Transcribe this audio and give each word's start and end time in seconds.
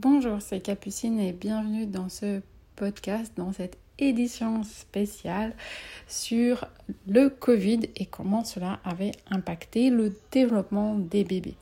Bonjour, 0.00 0.40
c'est 0.40 0.60
Capucine 0.60 1.18
et 1.18 1.32
bienvenue 1.32 1.84
dans 1.84 2.08
ce 2.08 2.40
podcast, 2.76 3.32
dans 3.36 3.52
cette 3.52 3.76
édition 3.98 4.62
spéciale 4.62 5.56
sur 6.06 6.66
le 7.08 7.28
Covid 7.28 7.80
et 7.96 8.06
comment 8.06 8.44
cela 8.44 8.78
avait 8.84 9.10
impacté 9.28 9.90
le 9.90 10.14
développement 10.30 10.94
des 10.94 11.24
bébés. 11.24 11.56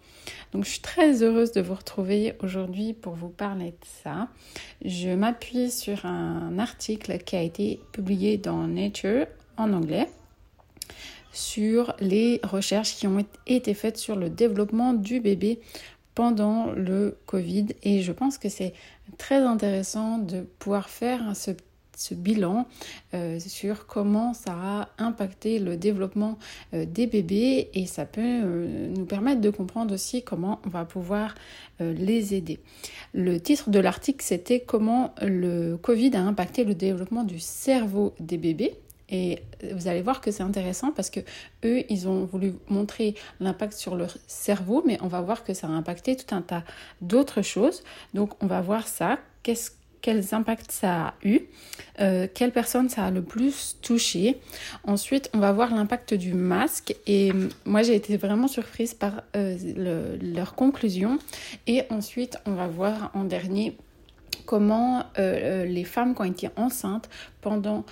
Donc 0.53 0.64
je 0.64 0.69
suis 0.69 0.80
très 0.80 1.22
heureuse 1.22 1.53
de 1.53 1.62
vous 1.62 1.77
retrouver 1.77 2.35
aujourd'hui 2.43 2.93
pour 2.93 3.15
vous 3.15 3.31
parler 3.31 3.71
de 3.71 3.87
ça. 4.03 4.29
Je 4.85 5.09
m'appuie 5.15 5.71
sur 5.71 6.05
un 6.05 6.59
article 6.59 7.17
qui 7.21 7.37
a 7.37 7.43
été 7.43 7.81
publié 7.93 8.37
dans 8.37 8.69
Nature 8.69 9.29
en 9.57 9.73
anglais 9.73 10.11
sur 11.33 11.95
les 12.01 12.41
recherches 12.43 12.97
qui 12.97 13.07
ont 13.07 13.25
été 13.47 13.75
faites 13.75 13.99
sur 13.99 14.17
le 14.17 14.31
développement 14.31 14.95
du 14.95 15.21
bébé 15.21 15.61
pendant 16.16 16.73
le 16.73 17.19
Covid 17.27 17.66
et 17.83 18.01
je 18.02 18.10
pense 18.10 18.38
que 18.38 18.48
c'est 18.48 18.73
très 19.19 19.37
intéressant 19.37 20.19
de 20.19 20.41
pouvoir 20.59 20.88
faire 20.88 21.37
ce, 21.37 21.52
bilan 22.15 22.66
euh, 23.15 23.38
sur 23.38 23.87
comment 23.87 24.34
ça 24.34 24.52
a 24.52 24.88
impacté 24.98 25.59
le 25.59 25.77
développement 25.77 26.38
euh, 26.74 26.84
des 26.87 27.07
bébés 27.07 27.71
et 27.74 27.87
ça 27.87 28.05
peut 28.07 28.21
euh, 28.23 28.88
nous 28.95 29.05
permettre 29.05 29.41
de 29.41 29.51
comprendre 29.51 29.95
aussi 29.95 30.23
comment 30.23 30.60
on 30.66 30.71
va 30.71 30.84
pouvoir 30.84 31.34
les 31.79 32.35
aider. 32.35 32.59
Le 33.12 33.38
titre 33.38 33.69
de 33.69 33.79
l'article 33.79 34.24
c'était 34.24 34.60
comment 34.60 35.15
le 35.21 35.77
Covid 35.77 36.16
a 36.16 36.23
impacté 36.23 36.65
le 36.65 36.74
développement 36.74 37.24
du 37.24 37.38
cerveau 37.38 38.15
des 38.21 38.38
bébés. 38.38 38.74
Et 39.09 39.42
vous 39.73 39.88
allez 39.88 40.02
voir 40.02 40.20
que 40.20 40.30
c'est 40.30 40.42
intéressant 40.42 40.91
parce 40.92 41.10
que 41.10 41.20
eux, 41.65 41.84
ils 41.88 42.09
ont 42.09 42.24
voulu 42.24 42.55
montrer 42.69 43.15
l'impact 43.41 43.74
sur 43.74 43.95
leur 43.95 44.16
cerveau, 44.27 44.82
mais 44.87 44.98
on 45.01 45.09
va 45.09 45.20
voir 45.20 45.45
que 45.45 45.55
ça 45.55 45.69
a 45.69 45.70
impacté 45.70 46.16
tout 46.16 46.34
un 46.34 46.42
tas 46.42 46.65
d'autres 47.01 47.42
choses. 47.42 47.82
Donc, 48.15 48.42
on 48.42 48.46
va 48.46 48.60
voir 48.60 48.88
ça. 48.88 49.19
Quels 50.02 50.34
impacts 50.34 50.70
ça 50.70 51.09
a 51.09 51.15
eu, 51.24 51.40
euh, 52.01 52.29
quelle 52.32 52.52
personne 52.52 52.88
ça 52.88 53.07
a 53.07 53.10
le 53.10 53.23
plus 53.23 53.76
touché? 53.80 54.40
Ensuite, 54.85 55.30
on 55.35 55.38
va 55.38 55.52
voir 55.52 55.74
l'impact 55.74 56.15
du 56.15 56.32
masque 56.35 56.95
et 57.07 57.32
moi 57.65 57.82
j'ai 57.82 57.95
été 57.95 58.16
vraiment 58.16 58.46
surprise 58.46 58.95
par 58.95 59.23
euh, 59.35 60.16
leur 60.20 60.54
conclusion. 60.54 61.18
Et 61.66 61.85
ensuite, 61.91 62.38
on 62.46 62.52
va 62.52 62.68
voir 62.68 63.10
en 63.15 63.24
dernier 63.24 63.76
comment 64.47 65.05
euh, 65.19 65.64
les 65.64 65.84
femmes 65.84 66.14
qui 66.14 66.22
ont 66.22 66.25
été 66.25 66.48
enceintes 66.56 67.11
pendant 67.42 67.84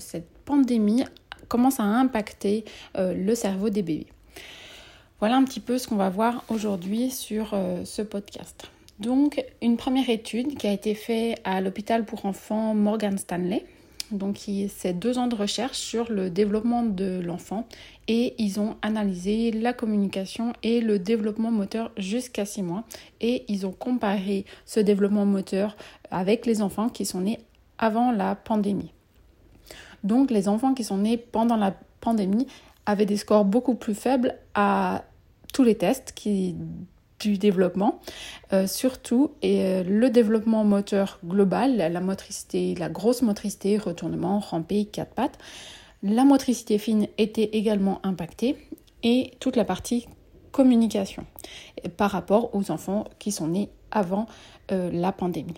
cette 0.00 0.28
pandémie, 0.44 1.04
a 1.78 1.82
impacté 1.82 2.64
euh, 2.96 3.14
le 3.14 3.34
cerveau 3.34 3.70
des 3.70 3.82
bébés. 3.82 4.06
Voilà 5.18 5.36
un 5.36 5.44
petit 5.44 5.60
peu 5.60 5.78
ce 5.78 5.88
qu'on 5.88 5.96
va 5.96 6.08
voir 6.08 6.44
aujourd'hui 6.48 7.10
sur 7.10 7.50
euh, 7.52 7.84
ce 7.84 8.02
podcast. 8.02 8.70
Donc, 8.98 9.42
une 9.62 9.76
première 9.76 10.08
étude 10.08 10.56
qui 10.56 10.66
a 10.66 10.72
été 10.72 10.94
faite 10.94 11.40
à 11.44 11.60
l'hôpital 11.60 12.04
pour 12.04 12.26
enfants 12.26 12.74
Morgan 12.74 13.16
Stanley. 13.18 13.64
Donc, 14.10 14.38
c'est 14.68 14.92
deux 14.92 15.18
ans 15.18 15.28
de 15.28 15.36
recherche 15.36 15.78
sur 15.78 16.10
le 16.10 16.30
développement 16.30 16.82
de 16.82 17.20
l'enfant 17.20 17.66
et 18.08 18.34
ils 18.38 18.58
ont 18.58 18.76
analysé 18.82 19.52
la 19.52 19.72
communication 19.72 20.52
et 20.62 20.80
le 20.80 20.98
développement 20.98 21.52
moteur 21.52 21.92
jusqu'à 21.96 22.44
six 22.44 22.62
mois 22.62 22.84
et 23.20 23.44
ils 23.48 23.66
ont 23.66 23.72
comparé 23.72 24.46
ce 24.66 24.80
développement 24.80 25.26
moteur 25.26 25.76
avec 26.10 26.44
les 26.44 26.60
enfants 26.60 26.88
qui 26.88 27.04
sont 27.04 27.20
nés 27.20 27.38
avant 27.78 28.10
la 28.10 28.34
pandémie. 28.34 28.92
Donc 30.02 30.30
les 30.30 30.48
enfants 30.48 30.74
qui 30.74 30.82
sont 30.82 30.98
nés 30.98 31.16
pendant 31.16 31.56
la 31.56 31.74
pandémie 32.00 32.46
avaient 32.86 33.06
des 33.06 33.16
scores 33.16 33.44
beaucoup 33.44 33.74
plus 33.74 33.94
faibles 33.94 34.34
à 34.54 35.04
tous 35.52 35.62
les 35.62 35.76
tests 35.76 36.12
qui, 36.14 36.56
du 37.20 37.38
développement, 37.38 38.00
euh, 38.52 38.66
surtout 38.66 39.32
et, 39.42 39.62
euh, 39.62 39.82
le 39.84 40.10
développement 40.10 40.64
moteur 40.64 41.18
global, 41.24 41.76
la 41.76 42.00
motricité, 42.00 42.74
la 42.74 42.88
grosse 42.88 43.22
motricité, 43.22 43.78
retournement, 43.78 44.40
ramper, 44.40 44.86
quatre 44.86 45.14
pattes. 45.14 45.38
La 46.02 46.24
motricité 46.24 46.78
fine 46.78 47.06
était 47.18 47.50
également 47.52 48.00
impactée 48.02 48.56
et 49.02 49.32
toute 49.38 49.56
la 49.56 49.64
partie 49.64 50.06
communication 50.50 51.24
par 51.96 52.10
rapport 52.10 52.54
aux 52.54 52.70
enfants 52.70 53.04
qui 53.18 53.32
sont 53.32 53.48
nés 53.48 53.68
avant 53.90 54.26
euh, 54.72 54.90
la 54.92 55.12
pandémie. 55.12 55.54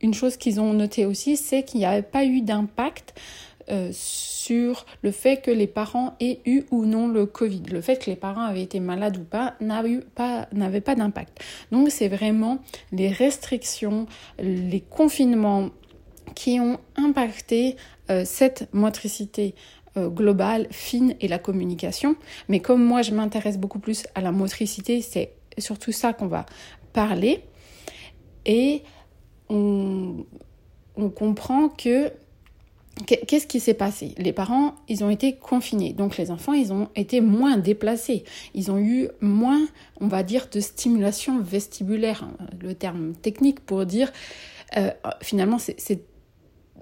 Une 0.00 0.14
chose 0.14 0.36
qu'ils 0.36 0.60
ont 0.60 0.72
noté 0.72 1.06
aussi, 1.06 1.36
c'est 1.36 1.64
qu'il 1.64 1.80
n'y 1.80 1.86
avait 1.86 2.02
pas 2.02 2.24
eu 2.24 2.40
d'impact 2.40 3.14
euh, 3.70 3.90
sur 3.92 4.86
le 5.02 5.10
fait 5.10 5.42
que 5.42 5.50
les 5.50 5.66
parents 5.66 6.14
aient 6.20 6.40
eu 6.46 6.64
ou 6.70 6.86
non 6.86 7.06
le 7.08 7.26
Covid. 7.26 7.62
Le 7.70 7.82
fait 7.82 7.96
que 7.96 8.08
les 8.08 8.16
parents 8.16 8.42
avaient 8.42 8.62
été 8.62 8.80
malades 8.80 9.18
ou 9.18 9.24
pas 9.24 9.54
n'avait 9.60 10.00
pas, 10.80 10.94
d'impact. 10.94 11.42
Donc 11.70 11.90
c'est 11.90 12.08
vraiment 12.08 12.58
les 12.90 13.08
restrictions, 13.08 14.06
les 14.38 14.80
confinements 14.80 15.68
qui 16.34 16.60
ont 16.60 16.78
impacté 16.96 17.76
euh, 18.10 18.24
cette 18.24 18.72
motricité 18.72 19.54
euh, 19.98 20.08
globale, 20.08 20.66
fine 20.70 21.14
et 21.20 21.28
la 21.28 21.38
communication. 21.38 22.16
Mais 22.48 22.60
comme 22.60 22.82
moi 22.82 23.02
je 23.02 23.12
m'intéresse 23.12 23.58
beaucoup 23.58 23.80
plus 23.80 24.04
à 24.14 24.22
la 24.22 24.32
motricité, 24.32 25.02
c'est 25.02 25.32
surtout 25.58 25.92
ça 25.92 26.14
qu'on 26.14 26.26
va 26.26 26.46
parler. 26.94 27.44
Et 28.46 28.82
on 29.50 30.24
comprend 31.14 31.68
que 31.68 32.12
Qu'est-ce 33.06 33.46
qui 33.46 33.60
s'est 33.60 33.74
passé? 33.74 34.14
Les 34.18 34.32
parents, 34.32 34.74
ils 34.88 35.04
ont 35.04 35.10
été 35.10 35.36
confinés, 35.36 35.92
donc 35.92 36.16
les 36.16 36.30
enfants, 36.30 36.52
ils 36.52 36.72
ont 36.72 36.88
été 36.96 37.20
moins 37.20 37.56
déplacés. 37.56 38.24
Ils 38.54 38.70
ont 38.70 38.78
eu 38.78 39.08
moins, 39.20 39.66
on 40.00 40.08
va 40.08 40.22
dire, 40.22 40.48
de 40.50 40.60
stimulation 40.60 41.40
vestibulaire, 41.40 42.24
hein, 42.24 42.46
le 42.60 42.74
terme 42.74 43.12
technique 43.14 43.60
pour 43.60 43.86
dire, 43.86 44.12
euh, 44.76 44.90
finalement, 45.22 45.58
c'est 45.58 46.02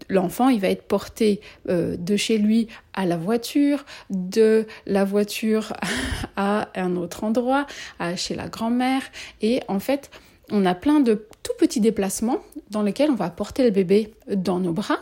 l'enfant, 0.09 0.49
il 0.49 0.61
va 0.61 0.69
être 0.69 0.87
porté 0.87 1.41
euh, 1.69 1.97
de 1.97 2.17
chez 2.17 2.39
lui 2.39 2.69
à 2.95 3.07
la 3.07 3.17
voiture, 3.17 3.85
de 4.11 4.67
la 4.87 5.05
voiture 5.05 5.73
à 6.37 6.69
un 6.75 6.97
autre 6.97 7.25
endroit, 7.25 7.67
à 7.99 8.17
chez 8.17 8.35
la 8.35 8.49
grand-mère, 8.49 9.03
et 9.43 9.61
en 9.69 9.81
fait, 9.81 10.11
on 10.51 10.65
a 10.65 10.75
plein 10.75 11.01
de 11.01 11.27
tout 11.43 11.53
petits 11.59 11.81
déplacements 11.81 12.39
dans 12.71 12.83
lesquels 12.83 13.11
on 13.11 13.17
va 13.17 13.31
porter 13.31 13.65
le 13.65 13.71
bébé 13.71 14.15
dans 14.29 14.61
nos 14.61 14.73
bras. 14.73 14.99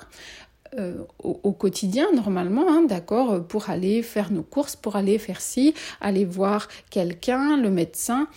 Euh, 0.78 1.04
au, 1.22 1.52
quotidien 1.52 2.10
normalement, 2.12 2.68
hein, 2.68 2.82
d'accord, 2.82 3.46
pour 3.46 3.70
aller 3.70 4.02
faire 4.02 4.32
nos 4.32 4.42
courses, 4.42 4.74
pour 4.74 4.96
aller 4.96 5.18
faire 5.18 5.40
ci, 5.40 5.72
aller 6.00 6.24
voir 6.24 6.68
quelqu'un, 6.90 7.56
le 7.56 7.70
médecin. 7.70 8.28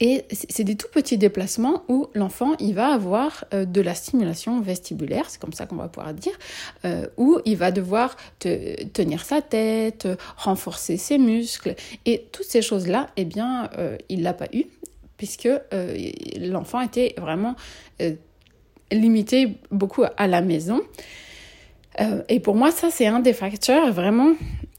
Et 0.00 0.24
c'est 0.32 0.64
des 0.64 0.74
tout 0.74 0.88
petits 0.92 1.16
déplacements 1.16 1.84
où 1.88 2.08
l'enfant, 2.14 2.54
il 2.58 2.74
va 2.74 2.92
avoir 2.92 3.44
euh, 3.54 3.64
de 3.64 3.80
la 3.80 3.94
stimulation 3.94 4.60
vestibulaire, 4.60 5.30
c'est 5.30 5.40
comme 5.40 5.52
ça 5.52 5.66
qu'on 5.66 5.76
va 5.76 5.88
pouvoir 5.88 6.12
dire, 6.12 6.36
euh, 6.84 7.06
où 7.16 7.38
il 7.44 7.56
va 7.56 7.70
devoir 7.70 8.16
tenir 8.40 9.24
sa 9.24 9.40
tête, 9.40 10.08
renforcer 10.36 10.96
ses 10.96 11.18
muscles. 11.18 11.76
Et 12.04 12.26
toutes 12.32 12.46
ces 12.46 12.62
choses-là, 12.62 13.10
eh 13.16 13.24
bien, 13.24 13.70
il 14.08 14.22
l'a 14.22 14.34
pas 14.34 14.48
eu, 14.52 14.64
puisque 15.16 15.48
l'enfant 16.40 16.80
était 16.80 17.14
vraiment 17.16 17.54
limité 18.90 19.56
beaucoup 19.70 20.04
à 20.16 20.26
la 20.26 20.42
maison. 20.42 20.80
Euh, 22.00 22.22
et 22.28 22.40
pour 22.40 22.54
moi, 22.54 22.70
ça, 22.70 22.90
c'est 22.90 23.06
un 23.06 23.20
des 23.20 23.32
facteurs 23.32 23.92
vraiment, 23.92 24.34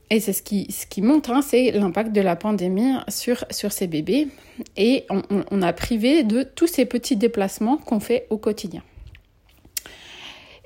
et 0.09 0.19
c'est 0.19 0.33
ce 0.33 0.43
qui, 0.43 0.71
ce 0.71 0.85
qui 0.85 1.01
montre, 1.01 1.31
hein, 1.31 1.41
c'est 1.41 1.71
l'impact 1.71 2.11
de 2.11 2.21
la 2.21 2.35
pandémie 2.35 2.93
sur, 3.07 3.43
sur 3.49 3.71
ces 3.71 3.87
bébés. 3.87 4.27
Et 4.77 5.05
on, 5.09 5.61
a 5.61 5.73
privé 5.73 6.23
de 6.23 6.43
tous 6.43 6.67
ces 6.67 6.85
petits 6.85 7.15
déplacements 7.15 7.77
qu'on 7.77 7.99
fait 7.99 8.27
au 8.29 8.37
quotidien. 8.37 8.83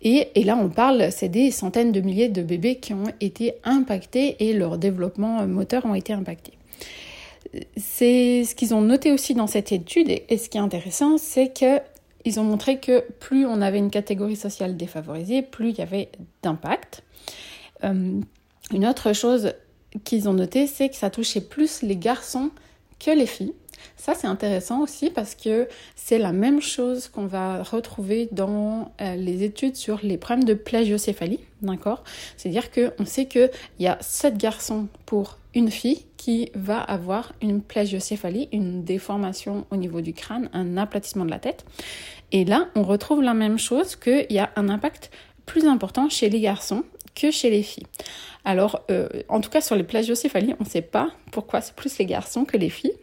Et, 0.01 0.29
et, 0.35 0.43
là, 0.43 0.57
on 0.57 0.69
parle, 0.69 1.11
c'est 1.11 1.29
des 1.29 1.51
centaines 1.51 1.91
de 1.91 2.01
milliers 2.01 2.29
de 2.29 2.41
bébés 2.41 2.75
qui 2.75 2.93
ont 2.93 3.11
été 3.19 3.53
impactés 3.63 4.35
et 4.39 4.53
leur 4.53 4.77
développement 4.77 5.45
moteur 5.45 5.85
ont 5.85 5.95
été 5.95 6.13
impactés. 6.13 6.53
C'est 7.77 8.43
ce 8.43 8.53
qu'ils 8.55 8.73
ont 8.73 8.81
noté 8.81 9.11
aussi 9.11 9.33
dans 9.33 9.47
cette 9.47 9.71
étude, 9.71 10.09
et 10.09 10.37
ce 10.37 10.49
qui 10.49 10.57
est 10.57 10.61
intéressant, 10.61 11.17
c'est 11.17 11.51
que 11.51 11.79
ils 12.25 12.39
ont 12.39 12.43
montré 12.43 12.79
que 12.79 13.03
plus 13.19 13.45
on 13.45 13.61
avait 13.61 13.77
une 13.77 13.91
catégorie 13.91 14.35
sociale 14.35 14.77
défavorisée, 14.77 15.41
plus 15.41 15.69
il 15.69 15.77
y 15.77 15.81
avait 15.81 16.09
d'impact. 16.43 17.03
Euh, 17.83 18.19
une 18.71 18.85
autre 18.85 19.13
chose 19.13 19.53
qu'ils 20.03 20.29
ont 20.29 20.33
noté, 20.33 20.67
c'est 20.67 20.89
que 20.89 20.95
ça 20.95 21.09
touchait 21.09 21.41
plus 21.41 21.81
les 21.81 21.95
garçons 21.95 22.51
que 22.99 23.11
les 23.11 23.25
filles. 23.25 23.53
Ça, 23.95 24.13
c'est 24.13 24.27
intéressant 24.27 24.81
aussi 24.81 25.09
parce 25.09 25.35
que 25.35 25.67
c'est 25.95 26.19
la 26.19 26.31
même 26.31 26.61
chose 26.61 27.07
qu'on 27.07 27.25
va 27.25 27.63
retrouver 27.63 28.29
dans 28.31 28.91
euh, 29.01 29.15
les 29.15 29.43
études 29.43 29.75
sur 29.75 29.99
les 30.03 30.17
problèmes 30.17 30.45
de 30.45 30.53
plagiocéphalie, 30.53 31.39
d'accord? 31.61 32.03
C'est-à-dire 32.37 32.69
qu'on 32.71 33.05
sait 33.05 33.25
qu'il 33.25 33.49
y 33.79 33.87
a 33.87 33.97
7 34.01 34.37
garçons 34.37 34.87
pour 35.05 35.38
une 35.55 35.71
fille 35.71 36.05
qui 36.17 36.51
va 36.53 36.79
avoir 36.79 37.33
une 37.41 37.61
plagiocéphalie, 37.61 38.49
une 38.51 38.83
déformation 38.83 39.65
au 39.71 39.77
niveau 39.77 40.01
du 40.01 40.13
crâne, 40.13 40.49
un 40.53 40.77
aplatissement 40.77 41.25
de 41.25 41.31
la 41.31 41.39
tête. 41.39 41.65
Et 42.31 42.45
là, 42.45 42.67
on 42.75 42.83
retrouve 42.83 43.23
la 43.23 43.33
même 43.33 43.57
chose 43.57 43.95
qu'il 43.95 44.27
y 44.29 44.39
a 44.39 44.51
un 44.55 44.69
impact 44.69 45.09
plus 45.45 45.65
important 45.65 46.09
chez 46.09 46.29
les 46.29 46.39
garçons 46.39 46.83
que 47.15 47.31
chez 47.31 47.49
les 47.49 47.63
filles. 47.63 47.87
Alors, 48.45 48.83
euh, 48.91 49.09
en 49.27 49.41
tout 49.41 49.49
cas, 49.49 49.61
sur 49.61 49.75
les 49.75 49.83
plagiocéphalies, 49.83 50.53
on 50.59 50.63
ne 50.63 50.69
sait 50.69 50.83
pas 50.83 51.09
pourquoi 51.31 51.61
c'est 51.61 51.75
plus 51.75 51.97
les 51.97 52.05
garçons 52.05 52.45
que 52.45 52.57
les 52.57 52.69
filles. 52.69 52.93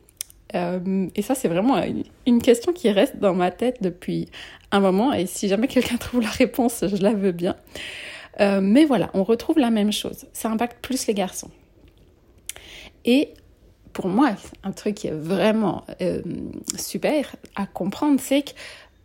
et 0.55 1.23
ça, 1.23 1.35
c'est 1.35 1.49
vraiment 1.49 1.77
une 2.25 2.41
question 2.41 2.73
qui 2.73 2.91
reste 2.91 3.19
dans 3.19 3.35
ma 3.35 3.51
tête 3.51 3.83
depuis 3.83 4.29
un 4.71 4.81
moment. 4.81 5.13
Et 5.13 5.27
si 5.27 5.49
jamais 5.49 5.67
quelqu'un 5.67 5.97
trouve 5.99 6.23
la 6.23 6.31
réponse, 6.31 6.85
je 6.87 7.03
la 7.03 7.13
veux 7.13 7.33
bien. 7.33 7.57
mais 8.39 8.85
voilà, 8.85 9.11
on 9.13 9.25
retrouve 9.25 9.59
la 9.59 9.71
même 9.71 9.93
chose. 9.93 10.27
Ça 10.33 10.49
impacte 10.49 10.81
plus 10.81 11.09
les 11.09 11.15
garçons. 11.15 11.51
Et 13.07 13.31
pour 13.93 14.09
moi, 14.09 14.33
un 14.63 14.73
truc 14.73 14.97
qui 14.97 15.07
est 15.07 15.15
vraiment 15.15 15.87
super 16.77 17.35
à 17.55 17.67
comprendre, 17.67 18.21
c'est 18.21 18.43
que 18.43 18.51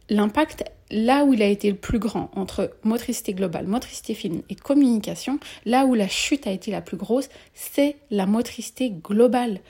l'impact, 0.10 0.66
là 0.92 1.24
où 1.24 1.34
il 1.34 1.42
a 1.42 1.48
été 1.48 1.70
le 1.72 1.78
plus 1.78 1.98
grand 1.98 2.30
entre 2.36 2.72
motricité 2.84 3.34
globale, 3.34 3.66
motricité 3.66 4.14
fine 4.14 4.42
et 4.50 4.56
communication, 4.56 5.40
là 5.66 5.86
où 5.86 5.96
la 5.96 6.10
chute 6.10 6.46
a 6.46 6.52
été 6.52 6.70
la 6.70 6.82
plus 6.82 6.98
grosse, 6.98 7.30
c'est 7.54 7.96
la 8.12 8.26
motricité 8.26 8.90
globale. 8.90 9.62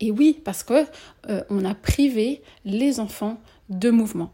Et 0.00 0.10
oui, 0.10 0.40
parce 0.42 0.64
que 0.64 0.84
euh, 1.28 1.42
on 1.50 1.64
a 1.64 1.74
privé 1.74 2.40
les 2.64 2.98
enfants 2.98 3.38
de 3.68 3.90
mouvement. 3.90 4.32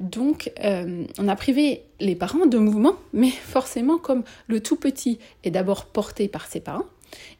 Donc, 0.00 0.52
euh, 0.62 1.04
on 1.18 1.28
a 1.28 1.36
privé 1.36 1.82
les 1.98 2.14
parents 2.14 2.46
de 2.46 2.58
mouvement, 2.58 2.94
mais 3.12 3.30
forcément, 3.30 3.98
comme 3.98 4.22
le 4.46 4.60
tout 4.60 4.76
petit 4.76 5.18
est 5.44 5.50
d'abord 5.50 5.86
porté 5.86 6.28
par 6.28 6.46
ses 6.46 6.60
parents, 6.60 6.84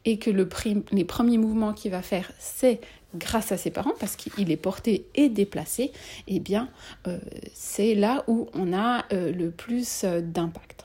et 0.05 0.19
que 0.19 0.31
le 0.31 0.49
les 0.93 1.05
premiers 1.05 1.39
mouvements 1.39 1.73
qu'il 1.73 1.91
va 1.91 2.03
faire, 2.03 2.33
c'est 2.39 2.81
grâce 3.15 3.53
à 3.53 3.57
ses 3.57 3.71
parents, 3.71 3.95
parce 3.99 4.17
qu'il 4.17 4.51
est 4.51 4.57
porté 4.57 5.07
et 5.15 5.29
déplacé, 5.29 5.93
eh 6.27 6.41
bien, 6.41 6.69
euh, 7.07 7.19
c'est 7.55 7.95
là 7.95 8.25
où 8.27 8.49
on 8.55 8.73
a 8.73 9.05
euh, 9.13 9.33
le 9.33 9.51
plus 9.51 10.03
euh, 10.05 10.21
d'impact. 10.21 10.85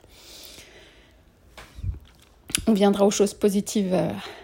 On 2.66 2.72
viendra 2.72 3.04
aux 3.04 3.10
choses 3.10 3.34
positives 3.34 3.96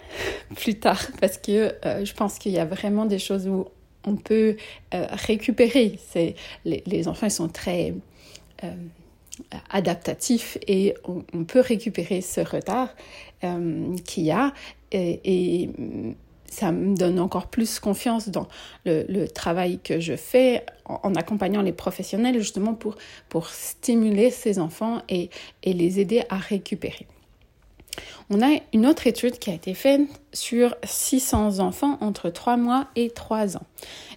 plus 0.57 0.79
tard, 0.79 1.01
parce 1.21 1.39
que 1.39 1.75
je 1.83 2.13
pense 2.13 2.39
qu'il 2.39 2.53
y 2.53 2.59
a 2.59 2.67
vraiment 2.67 3.07
des 3.07 3.19
choses 3.19 3.49
où 3.49 3.67
on 4.05 4.17
peut 4.17 4.57
récupérer. 4.93 5.99
Les, 6.65 6.83
les, 6.85 7.09
enfants 7.09 7.27
ils 7.27 7.31
sont 7.31 7.49
très 7.49 7.95
adaptatifs 9.71 10.59
et 10.67 10.95
on, 11.05 11.45
peut 11.45 11.61
récupérer 11.61 12.21
ce 12.21 12.41
retard 12.41 12.95
qu'il 14.05 14.25
y 14.25 14.31
a. 14.31 14.53
et 14.93 15.71
ça 16.51 16.73
me 16.73 16.97
donne 16.97 17.19
encore 17.19 17.47
plus 17.47 17.81
confiance 17.81 18.29
dans 18.29 18.49
le, 18.85 19.27
travail 19.27 19.79
que 19.83 20.01
je 20.01 20.17
fais 20.17 20.67
en, 20.85 21.15
accompagnant 21.15 21.63
les 21.63 21.73
professionnels 21.73 22.39
justement 22.39 22.75
pour, 22.75 22.97
pour 23.29 23.49
stimuler 23.49 24.31
ces 24.31 24.59
enfants 24.59 25.03
et, 25.09 25.31
et 25.63 25.73
les 25.73 26.01
aider 26.01 26.25
à 26.29 26.37
récupérer. 26.37 27.07
On 28.31 28.43
a 28.43 28.59
une 28.73 28.87
autre 28.87 29.07
étude 29.07 29.39
qui 29.39 29.51
a 29.51 29.55
été 29.55 29.75
faite 29.75 30.03
sur 30.33 30.77
600 30.85 31.59
enfants 31.59 31.99
entre 32.01 32.31
3 32.31 32.57
mois 32.57 32.87
et 32.95 33.11
3 33.11 33.57
ans. 33.57 33.67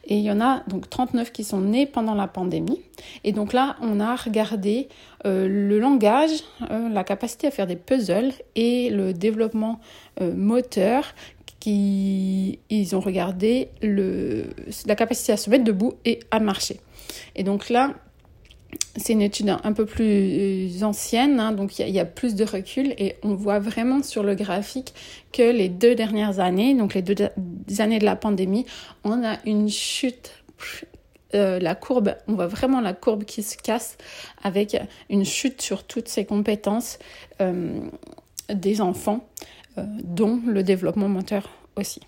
Et 0.06 0.18
il 0.18 0.24
y 0.24 0.31
en 0.31 0.42
a 0.42 0.64
donc 0.68 0.90
39 0.90 1.31
qui 1.31 1.44
sont 1.44 1.62
nés 1.62 1.86
pendant 1.86 2.14
la 2.14 2.28
pandémie. 2.28 2.81
Et 3.24 3.31
donc 3.31 3.54
là, 3.54 3.78
on 3.81 4.00
a 4.00 4.16
regardé 4.16 4.90
euh, 5.25 5.48
le 5.48 5.80
langage, 5.80 6.44
euh, 6.70 6.90
la 6.90 7.04
capacité 7.04 7.48
à 7.48 7.52
faire 7.52 7.68
des 7.68 7.75
puzzles 7.75 8.34
et 8.56 8.90
le 8.90 9.14
développement 9.14 9.80
euh, 10.22 10.34
moteur 10.36 11.14
ils 11.66 12.94
ont 12.94 13.00
regardé 13.00 13.70
le, 13.81 14.48
la 14.86 14.96
capacité 14.96 15.31
à 15.31 15.38
se 15.38 15.50
mettre 15.50 15.64
debout 15.64 15.94
et 16.06 16.20
à 16.31 16.40
marcher. 16.40 16.80
Et 17.36 17.44
donc 17.44 17.70
là, 17.70 17.94
c'est 18.96 19.14
une 19.14 19.22
étude 19.22 19.50
un 19.50 19.74
peu 19.74 19.86
plus 19.86 20.84
ancienne, 20.84 21.40
hein, 21.40 21.52
donc 21.52 21.80
il 21.80 21.90
y, 21.90 22.00
a 22.00 22.06
plus 22.06 22.36
de 22.36 22.44
recul 22.44 22.94
et 22.98 23.16
on 23.24 23.36
voit 23.36 23.60
vraiment 23.60 24.04
sur 24.04 24.24
le 24.24 24.36
graphique 24.36 24.94
que 25.31 25.44
les 25.44 25.70
deux 25.70 25.96
dernières 25.96 26.40
années, 26.40 26.75
donc 26.75 26.94
les 26.94 27.02
deux 27.02 27.16
années 27.80 28.00
de 28.00 28.06
la 28.06 28.16
pandémie, 28.16 28.66
on 29.04 29.24
a 29.24 29.38
une 29.46 29.70
chute. 29.70 30.31
Euh, 31.36 31.60
la 31.60 31.74
courbe, 31.74 32.16
on 32.28 32.36
voit 32.36 32.46
vraiment 32.46 32.80
la 32.80 32.94
courbe 32.94 33.24
qui 33.24 33.42
se 33.42 33.58
casse 33.58 33.98
avec 34.44 34.78
une 35.10 35.25
chute 35.25 35.64
sur 35.64 35.84
toutes 35.84 36.08
ces 36.08 36.25
compétences 36.25 37.00
euh, 37.42 37.80
des 38.54 38.81
enfants. 38.81 39.28
Euh, 39.80 39.86
dont 40.04 40.40
le 40.46 40.62
développement 40.62 41.10
moteur 41.10 41.50
aussi. 41.75 42.00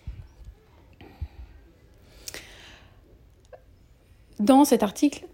Dans 4.39 4.65
cet 4.65 4.83
article, 4.83 5.25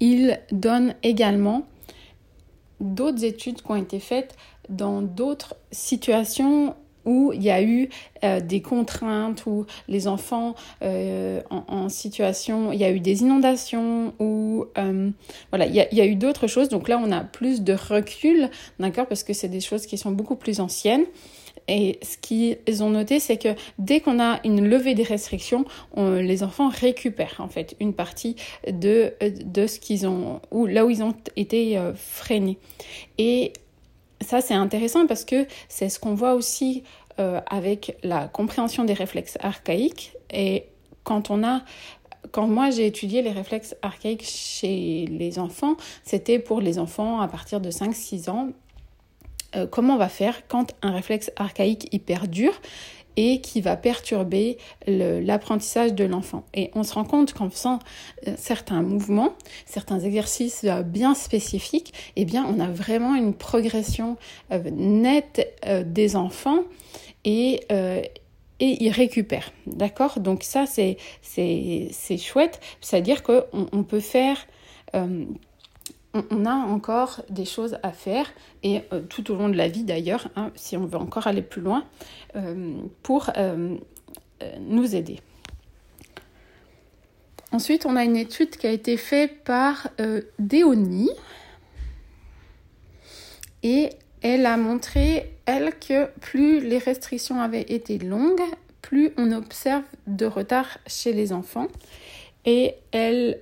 il 0.00 0.40
donne 0.50 0.94
également 1.02 1.66
d'autres 2.80 3.24
études 3.24 3.62
qui 3.62 3.70
ont 3.70 3.76
été 3.76 4.00
faites 4.00 4.36
dans 4.68 5.02
d'autres 5.02 5.56
situations 5.70 6.74
où 7.04 7.32
il 7.32 7.42
y 7.42 7.50
a 7.50 7.62
eu 7.62 7.88
euh, 8.24 8.40
des 8.40 8.60
contraintes, 8.60 9.46
où 9.46 9.66
les 9.88 10.06
enfants 10.06 10.54
euh, 10.82 11.40
en, 11.50 11.88
situation, 11.88 12.72
il 12.72 12.78
y 12.78 12.84
a 12.84 12.90
eu 12.90 13.00
des 13.00 13.22
inondations, 13.22 14.12
ou 14.18 14.66
euh, 14.78 15.10
voilà, 15.50 15.66
il 15.66 15.74
y, 15.74 15.86
il 15.92 15.98
y, 15.98 16.00
a, 16.00 16.06
eu 16.06 16.14
d'autres 16.14 16.46
choses. 16.46 16.68
Donc 16.68 16.88
là, 16.88 17.00
on 17.02 17.10
a 17.10 17.20
plus 17.20 17.62
de 17.62 17.72
recul, 17.72 18.50
d'accord, 18.78 19.06
parce 19.06 19.22
que 19.22 19.32
c'est 19.32 19.48
des 19.48 19.60
choses 19.60 19.86
qui 19.86 19.96
sont 19.96 20.12
beaucoup 20.12 20.36
plus 20.36 20.60
anciennes. 20.60 21.04
Et 21.70 21.98
ce 22.02 22.18
qu'ils 22.18 22.82
ont 22.82 22.90
noté, 22.90 23.20
c'est 23.20 23.38
que 23.38 23.54
dès 23.78 24.00
qu'on 24.00 24.20
a 24.20 24.40
une 24.44 24.68
levée 24.68 24.94
des 24.94 25.04
restrictions, 25.04 25.64
les 25.96 26.42
enfants 26.42 26.68
récupèrent 26.68 27.36
en 27.38 27.48
fait 27.48 27.76
une 27.80 27.94
partie 27.94 28.36
de, 28.70 29.14
de 29.44 29.66
ce 29.66 29.78
qu'ils 29.78 30.06
ont, 30.06 30.40
ou 30.50 30.66
là 30.66 30.84
où 30.84 30.90
ils 30.90 31.02
ont 31.02 31.14
été 31.36 31.80
freinés. 31.94 32.58
Et 33.18 33.52
ça, 34.20 34.40
c'est 34.40 34.54
intéressant 34.54 35.06
parce 35.06 35.24
que 35.24 35.46
c'est 35.68 35.88
ce 35.88 35.98
qu'on 35.98 36.14
voit 36.14 36.34
aussi 36.34 36.82
euh, 37.18 37.40
avec 37.50 37.96
la 38.02 38.28
compréhension 38.28 38.84
des 38.84 38.92
réflexes 38.92 39.36
archaïques. 39.40 40.12
Et 40.32 40.64
quand 41.04 41.30
on 41.30 41.44
a 41.44 41.62
quand 42.32 42.46
moi 42.46 42.70
j'ai 42.70 42.86
étudié 42.86 43.22
les 43.22 43.30
réflexes 43.30 43.74
archaïques 43.82 44.24
chez 44.24 45.06
les 45.06 45.38
enfants, 45.38 45.76
c'était 46.04 46.38
pour 46.38 46.60
les 46.60 46.78
enfants 46.78 47.20
à 47.20 47.28
partir 47.28 47.60
de 47.60 47.70
5-6 47.70 48.30
ans. 48.30 48.50
Euh, 49.56 49.66
comment 49.66 49.94
on 49.94 49.98
va 49.98 50.08
faire 50.08 50.46
quand 50.48 50.74
un 50.82 50.92
réflexe 50.92 51.30
archaïque 51.36 51.92
hyper 51.92 52.28
dur 52.28 52.52
et 53.16 53.40
qui 53.40 53.60
va 53.60 53.76
perturber 53.76 54.56
l'apprentissage 54.86 55.94
de 55.94 56.04
l'enfant. 56.04 56.44
Et 56.54 56.70
on 56.74 56.84
se 56.84 56.94
rend 56.94 57.04
compte 57.04 57.34
qu'en 57.34 57.50
faisant 57.50 57.80
euh, 58.28 58.34
certains 58.38 58.82
mouvements, 58.82 59.34
certains 59.66 59.98
exercices 59.98 60.64
euh, 60.64 60.82
bien 60.82 61.14
spécifiques, 61.14 61.92
eh 62.14 62.24
bien, 62.24 62.46
on 62.48 62.60
a 62.60 62.68
vraiment 62.68 63.14
une 63.16 63.34
progression 63.34 64.16
nette 64.50 65.60
des 65.86 66.16
enfants 66.16 66.60
et, 67.24 67.66
et 67.70 68.12
ils 68.60 68.90
récupèrent. 68.90 69.52
D'accord? 69.66 70.20
Donc 70.20 70.42
ça, 70.42 70.64
c'est 70.66 70.96
chouette. 72.18 72.60
C'est-à-dire 72.80 73.22
qu'on 73.22 73.44
on 73.52 73.82
peut 73.82 74.00
faire 74.00 74.46
on 76.14 76.44
a 76.46 76.54
encore 76.54 77.22
des 77.28 77.44
choses 77.44 77.78
à 77.82 77.92
faire 77.92 78.26
et 78.62 78.82
euh, 78.92 79.00
tout 79.02 79.30
au 79.30 79.36
long 79.36 79.48
de 79.48 79.56
la 79.56 79.68
vie 79.68 79.84
d'ailleurs, 79.84 80.28
hein, 80.36 80.50
si 80.56 80.76
on 80.76 80.84
veut 80.84 80.98
encore 80.98 81.26
aller 81.26 81.42
plus 81.42 81.62
loin, 81.62 81.84
euh, 82.36 82.74
pour 83.02 83.30
euh, 83.36 83.76
nous 84.60 84.94
aider. 84.94 85.20
Ensuite, 87.52 87.84
on 87.84 87.96
a 87.96 88.04
une 88.04 88.16
étude 88.16 88.50
qui 88.50 88.66
a 88.66 88.70
été 88.70 88.96
faite 88.96 89.42
par 89.42 89.88
Déoni 90.38 91.10
et 93.64 93.90
elle 94.22 94.46
a 94.46 94.56
montré, 94.56 95.36
elle, 95.46 95.76
que 95.76 96.06
plus 96.20 96.60
les 96.60 96.78
restrictions 96.78 97.40
avaient 97.40 97.62
été 97.62 97.98
longues, 97.98 98.40
plus 98.82 99.10
on 99.16 99.32
observe 99.32 99.82
de 100.06 100.26
retard 100.26 100.78
chez 100.86 101.12
les 101.12 101.32
enfants 101.32 101.66
et 102.44 102.76
elle 102.92 103.40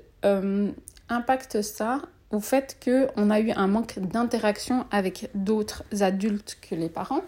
impacte 1.10 1.60
ça 1.60 2.00
au 2.30 2.40
fait 2.40 2.76
qu'on 2.84 3.30
a 3.30 3.40
eu 3.40 3.50
un 3.52 3.66
manque 3.66 3.98
d'interaction 3.98 4.86
avec 4.90 5.30
d'autres 5.34 5.84
adultes 6.00 6.58
que 6.60 6.74
les 6.74 6.88
parents 6.88 7.22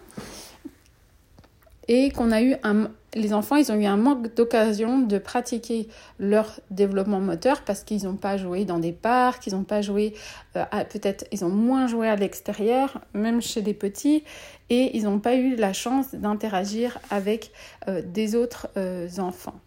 et 1.87 2.11
qu'on 2.11 2.31
a 2.31 2.41
eu 2.41 2.55
un, 2.63 2.89
les 3.15 3.33
enfants, 3.33 3.55
ils 3.55 3.71
ont 3.71 3.75
eu 3.75 3.85
un 3.85 3.97
manque 3.97 4.33
d'occasion 4.35 4.99
de 4.99 5.17
pratiquer 5.17 5.89
leur 6.19 6.59
développement 6.69 7.19
moteur 7.19 7.63
parce 7.63 7.83
qu'ils 7.83 8.05
n'ont 8.05 8.15
pas 8.15 8.37
joué 8.37 8.65
dans 8.65 8.79
des 8.79 8.91
parcs, 8.91 9.47
ils 9.47 9.53
n'ont 9.53 9.63
pas 9.63 9.81
joué, 9.81 10.13
euh, 10.55 10.63
peut-être 10.89 11.25
ils 11.31 11.43
ont 11.43 11.49
moins 11.49 11.87
joué 11.87 12.07
à 12.07 12.15
l'extérieur, 12.15 13.01
même 13.13 13.41
chez 13.41 13.61
des 13.61 13.73
petits, 13.73 14.23
et 14.69 14.95
ils 14.95 15.03
n'ont 15.03 15.19
pas 15.19 15.35
eu 15.35 15.55
la 15.55 15.73
chance 15.73 16.13
d'interagir 16.13 16.99
avec 17.09 17.51
euh, 17.87 18.01
des 18.05 18.35
autres 18.35 18.69
euh, 18.77 19.09
enfants. 19.17 19.59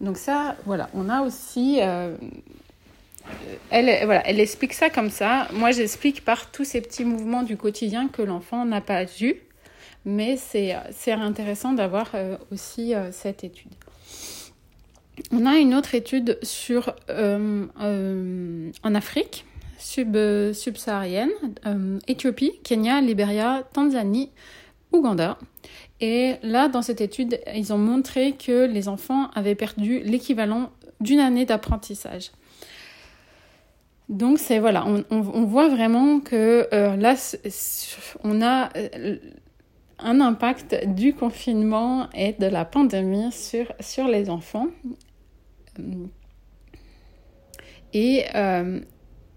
Donc 0.00 0.16
ça, 0.16 0.56
voilà, 0.64 0.88
on 0.94 1.10
a 1.10 1.20
aussi 1.20 1.80
elle, 3.70 4.04
voilà, 4.04 4.26
elle 4.26 4.40
explique 4.40 4.72
ça 4.72 4.90
comme 4.90 5.10
ça. 5.10 5.48
Moi, 5.52 5.70
j'explique 5.70 6.24
par 6.24 6.50
tous 6.50 6.64
ces 6.64 6.80
petits 6.80 7.04
mouvements 7.04 7.42
du 7.42 7.56
quotidien 7.56 8.08
que 8.08 8.22
l'enfant 8.22 8.64
n'a 8.64 8.80
pas 8.80 9.04
vu. 9.04 9.36
Mais 10.04 10.36
c'est 10.36 11.12
intéressant 11.12 11.72
d'avoir 11.72 12.10
euh, 12.14 12.36
aussi 12.50 12.94
euh, 12.94 13.12
cette 13.12 13.44
étude. 13.44 13.72
On 15.30 15.44
a 15.44 15.56
une 15.58 15.74
autre 15.74 15.94
étude 15.94 16.38
sur, 16.42 16.94
euh, 17.10 17.66
en 18.82 18.94
Afrique 18.94 19.44
sub, 19.78 20.16
subsaharienne, 20.54 21.30
Éthiopie, 22.06 22.52
Kenya, 22.64 23.02
Libéria, 23.02 23.62
Tanzanie, 23.74 24.30
Ouganda. 24.92 25.36
Et 26.00 26.36
là, 26.42 26.68
dans 26.68 26.80
cette 26.80 27.02
étude, 27.02 27.38
ils 27.54 27.72
ont 27.72 27.78
montré 27.78 28.32
que 28.32 28.64
les 28.66 28.88
enfants 28.88 29.30
avaient 29.34 29.54
perdu 29.54 30.00
l'équivalent 30.00 30.70
d'une 31.00 31.20
année 31.20 31.44
d'apprentissage. 31.44 32.30
Donc 34.10 34.40
c'est 34.40 34.58
voilà, 34.58 34.84
on, 35.10 35.44
voit 35.44 35.68
vraiment 35.68 36.18
que 36.18 36.66
euh, 36.74 36.96
là, 36.96 37.14
on 38.24 38.42
a 38.42 38.68
euh, 38.76 39.18
un 40.00 40.20
impact 40.20 40.84
du 40.84 41.14
confinement 41.14 42.10
et 42.12 42.32
de 42.32 42.46
la 42.46 42.64
pandémie 42.64 43.30
sur, 43.30 43.72
sur 43.78 44.08
les 44.08 44.28
enfants. 44.28 44.66
Et, 47.92 48.24
euh, 48.34 48.80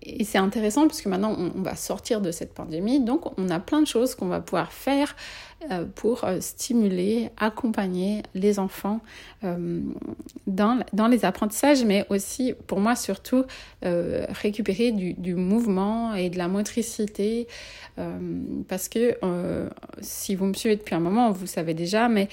et 0.05 0.23
c'est 0.23 0.37
intéressant 0.37 0.87
parce 0.87 1.01
que 1.01 1.09
maintenant 1.09 1.35
on, 1.37 1.61
va 1.61 1.75
sortir 1.75 2.21
de 2.21 2.31
cette 2.31 2.53
pandémie, 2.53 2.99
donc 2.99 3.37
on 3.37 3.49
a 3.49 3.59
plein 3.59 3.81
de 3.81 3.87
choses 3.87 4.15
qu'on 4.15 4.27
va 4.27 4.41
pouvoir 4.41 4.71
faire 4.71 5.15
euh, 5.71 5.85
pour 5.95 6.25
euh, 6.25 6.39
stimuler, 6.41 7.29
accompagner 7.37 8.23
les 8.33 8.59
enfants 8.59 8.99
euh, 9.43 9.79
dans, 10.45 10.79
dans, 10.91 11.07
les 11.07 11.23
apprentissages, 11.25 11.85
mais 11.85 12.05
aussi 12.09 12.53
pour 12.67 12.79
moi 12.79 12.95
surtout 12.95 13.45
récupérer 13.81 14.91
du, 14.91 15.13
du, 15.13 15.35
mouvement 15.35 16.13
et 16.13 16.29
de 16.29 16.37
la 16.37 16.47
motricité, 16.47 17.47
parce 18.67 18.87
que 18.87 19.17
si 20.01 20.35
vous 20.35 20.45
me 20.45 20.53
suivez 20.53 20.75
depuis 20.75 20.95
un 20.95 20.99
moment, 20.99 21.31
vous 21.31 21.47
savez 21.47 21.73
déjà, 21.73 22.07
mais 22.07 22.29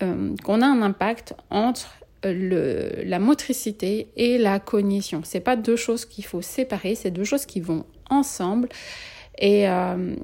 qu'on 0.00 0.60
a 0.60 0.66
un 0.66 0.82
impact 0.82 1.34
entre 1.50 1.99
le, 2.24 3.02
la 3.04 3.18
motricité 3.18 4.08
et 4.16 4.38
la 4.38 4.58
cognition. 4.60 5.22
C'est 5.24 5.40
pas 5.40 5.56
deux 5.56 5.76
choses 5.76 6.04
qu'il 6.04 6.24
faut 6.24 6.42
séparer, 6.42 6.94
c'est 6.94 7.10
deux 7.10 7.24
choses 7.24 7.46
qui 7.46 7.60
vont 7.60 7.84
ensemble. 8.08 8.68
Et, 9.38 9.66
euh, 9.68 10.14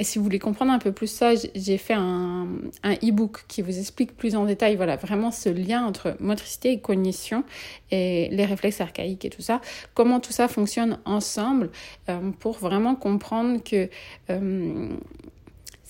si 0.00 0.18
vous 0.18 0.24
voulez 0.24 0.38
comprendre 0.38 0.72
un 0.72 0.78
peu 0.78 0.92
plus 0.92 1.08
ça, 1.08 1.32
j'ai 1.54 1.76
fait 1.76 1.94
un, 1.94 2.46
un 2.84 2.92
e-book 2.94 3.44
qui 3.48 3.62
vous 3.62 3.78
explique 3.78 4.16
plus 4.16 4.36
en 4.36 4.44
détail, 4.44 4.76
voilà, 4.76 4.96
vraiment 4.96 5.32
ce 5.32 5.48
lien 5.48 5.84
entre 5.84 6.16
motricité 6.20 6.72
et 6.72 6.80
cognition 6.80 7.42
et 7.90 8.28
les 8.30 8.44
réflexes 8.44 8.80
archaïques 8.80 9.24
et 9.24 9.30
tout 9.30 9.42
ça, 9.42 9.60
comment 9.94 10.20
tout 10.20 10.32
ça 10.32 10.46
fonctionne 10.46 11.00
ensemble 11.04 11.70
euh, 12.08 12.30
pour 12.38 12.58
vraiment 12.58 12.94
comprendre 12.94 13.62
que 13.62 13.88
euh, 14.30 14.88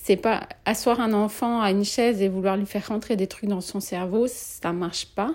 c'est 0.02 0.16
pas 0.16 0.48
asseoir 0.64 1.00
un 1.00 1.12
enfant 1.12 1.60
à 1.60 1.70
une 1.70 1.84
chaise 1.84 2.22
et 2.22 2.28
vouloir 2.28 2.56
lui 2.56 2.66
faire 2.66 2.88
rentrer 2.88 3.16
des 3.16 3.26
trucs 3.26 3.48
dans 3.48 3.60
son 3.60 3.80
cerveau, 3.80 4.26
ça 4.28 4.72
marche 4.72 5.06
pas. 5.06 5.34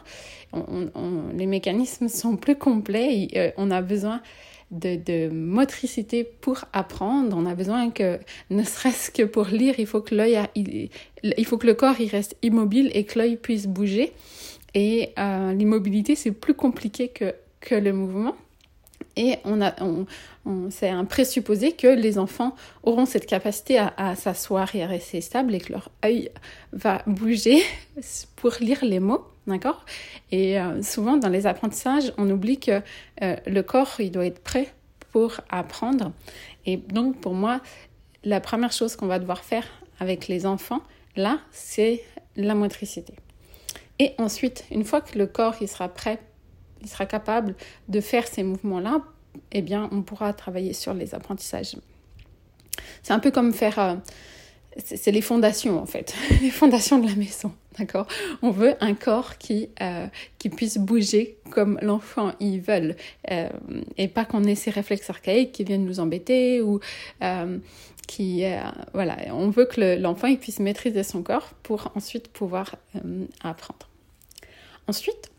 les 1.34 1.46
mécanismes 1.46 2.08
sont 2.08 2.36
plus 2.36 2.56
complets. 2.56 3.28
Euh, 3.36 3.52
on 3.58 3.70
a 3.70 3.82
besoin 3.82 4.22
de, 4.72 5.30
motricité 5.30 6.24
pour 6.24 6.66
apprendre. 6.74 7.38
On 7.38 7.46
a 7.46 7.54
besoin 7.54 7.92
que, 7.92 8.20
ne 8.50 8.64
serait-ce 8.64 9.12
que 9.12 9.24
pour 9.24 9.46
lire, 9.46 9.76
il 9.78 9.86
faut 9.86 10.02
que 10.02 10.16
l'œil, 10.16 10.40
il, 10.56 11.46
faut 11.46 11.58
que 11.58 11.68
le 11.68 11.76
corps 11.76 12.00
il 12.00 12.10
reste 12.10 12.36
immobile 12.42 12.90
et 12.94 13.04
que 13.04 13.20
l'œil 13.20 13.38
puisse 13.38 13.68
bouger. 13.68 14.14
Et 14.74 15.12
euh, 15.20 15.54
l'immobilité, 15.54 16.16
c'est 16.16 16.32
plus 16.32 16.56
compliqué 16.56 17.10
que, 17.10 17.36
que 17.62 17.76
le 17.76 17.94
mouvement. 17.94 18.36
Et 19.18 19.38
on 19.46 19.62
a, 19.62 19.74
on, 19.82 20.06
c'est 20.70 20.90
un 20.90 21.06
présupposé 21.06 21.72
que 21.72 21.88
les 21.88 22.18
enfants 22.20 22.56
auront 22.84 23.06
cette 23.06 23.26
capacité 23.26 23.80
à, 23.80 24.16
s'asseoir 24.16 24.76
et 24.76 24.84
à 24.84 24.88
rester 24.88 25.22
stable 25.22 25.56
et 25.56 25.60
que 25.60 25.72
leur 25.72 25.90
œil 26.04 26.32
va 26.74 27.02
bouger 27.08 27.62
pour 28.36 28.52
lire 28.60 28.84
les 28.84 29.00
mots, 29.00 29.26
d'accord? 29.48 29.86
Et 30.32 30.60
euh, 30.60 30.82
souvent 30.82 31.18
dans 31.18 31.30
les 31.30 31.48
apprentissages, 31.48 32.14
on 32.18 32.30
oublie 32.30 32.60
que 32.60 32.82
euh, 33.22 33.36
le 33.46 33.62
corps, 33.62 33.96
il 34.00 34.12
doit 34.12 34.26
être 34.26 34.44
prêt 34.44 34.68
pour 35.12 35.40
apprendre. 35.50 36.12
Et 36.66 36.78
donc 36.78 37.22
pour 37.22 37.34
moi, 37.34 37.62
la 38.24 38.42
première 38.42 38.74
chose 38.74 38.96
qu'on 38.96 39.08
va 39.08 39.20
devoir 39.20 39.44
faire 39.44 39.66
avec 40.00 40.28
les 40.28 40.46
enfants, 40.46 40.82
là, 41.16 41.40
c'est 41.52 42.04
la 42.36 42.54
motricité. 42.54 43.14
Et 44.00 44.14
ensuite, 44.18 44.66
une 44.72 44.84
fois 44.84 45.00
que 45.00 45.18
le 45.18 45.26
corps 45.26 45.56
il 45.62 45.70
sera 45.70 45.88
prêt 45.88 46.20
il 46.82 46.90
sera 46.90 47.06
capable 47.06 47.56
de 47.88 48.00
faire 48.00 48.28
ces 48.28 48.44
mouvements-là, 48.44 49.02
eh 49.52 49.62
bien, 49.62 49.90
on 49.92 50.02
pourra 50.02 50.34
travailler 50.34 50.74
sur 50.74 50.94
les 50.94 51.16
apprentissages. 51.16 51.76
C'est 53.04 53.14
un 53.14 53.20
peu 53.20 53.32
comme 53.32 53.54
faire... 53.54 53.80
Euh, 53.80 53.96
c'est 54.84 55.12
les 55.12 55.22
fondations, 55.22 55.80
en 55.80 55.86
fait. 55.86 56.14
les 56.42 56.50
fondations 56.50 57.00
de 57.00 57.08
la 57.08 57.16
maison, 57.16 57.54
d'accord? 57.80 58.08
On 58.42 58.52
veut 58.52 58.76
un 58.82 58.94
corps 58.94 59.38
qui, 59.38 59.70
euh, 59.82 60.08
qui 60.38 60.50
puisse 60.50 60.78
bouger 60.78 61.38
comme 61.50 61.80
l'enfant 61.82 62.34
y 62.42 62.60
veut. 62.60 62.94
Euh, 63.32 63.50
et 63.98 64.10
pas 64.10 64.26
qu'on 64.26 64.44
ait 64.44 64.56
ces 64.56 64.72
réflexes 64.72 65.10
archaïques 65.10 65.54
qui 65.54 65.64
viennent 65.64 65.86
nous 65.86 66.02
embêter 66.02 66.62
ou... 66.62 66.82
qui, 68.06 68.44
voilà, 68.94 69.18
on 69.32 69.50
veut 69.50 69.66
que 69.66 70.00
l'enfant 70.00 70.36
puisse 70.36 70.60
maîtriser 70.60 71.04
son 71.04 71.24
corps 71.24 71.54
pour 71.64 71.92
ensuite 71.96 72.28
pouvoir 72.28 72.76
apprendre. 73.42 73.90
Ensuite, 74.88 75.32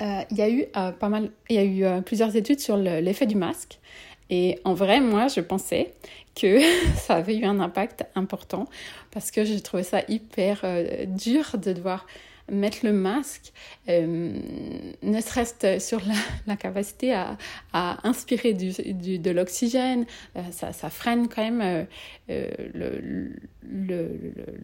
il 0.00 0.36
y 0.36 0.42
a 0.42 0.50
eu 0.50 0.64
euh, 0.76 0.92
pas 0.92 1.08
mal, 1.08 1.30
il 1.48 1.56
y 1.56 1.58
a 1.58 1.64
eu 1.64 1.84
euh, 1.84 2.00
plusieurs 2.00 2.36
études 2.36 2.60
sur 2.60 2.76
l'effet 2.76 3.26
du 3.26 3.36
masque. 3.36 3.78
Et 4.28 4.58
en 4.64 4.74
vrai, 4.74 5.00
moi, 5.00 5.28
je 5.28 5.40
pensais 5.40 5.94
que 6.34 6.60
ça 6.96 7.14
avait 7.16 7.36
eu 7.36 7.44
un 7.44 7.60
impact 7.60 8.04
important 8.14 8.66
parce 9.10 9.30
que 9.30 9.44
j'ai 9.44 9.60
trouvé 9.60 9.82
ça 9.82 10.00
hyper 10.08 10.64
dur 11.06 11.56
de 11.58 11.72
devoir 11.72 12.06
mettre 12.48 12.78
le 12.84 12.92
masque, 12.92 13.52
ne 13.88 15.20
serait-ce 15.20 15.80
sur 15.80 16.00
la, 16.46 16.54
capacité 16.54 17.12
à, 17.12 17.36
inspirer 18.04 18.52
de 18.54 19.30
l'oxygène, 19.32 20.06
ça, 20.52 20.90
freine 20.90 21.26
quand 21.26 21.42
même 21.42 21.86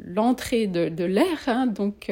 l'entrée 0.06 0.66
le, 0.66 0.72
de, 0.72 0.88
de 0.90 1.04
l'air. 1.04 1.42
Hein, 1.48 1.66
donc, 1.66 2.08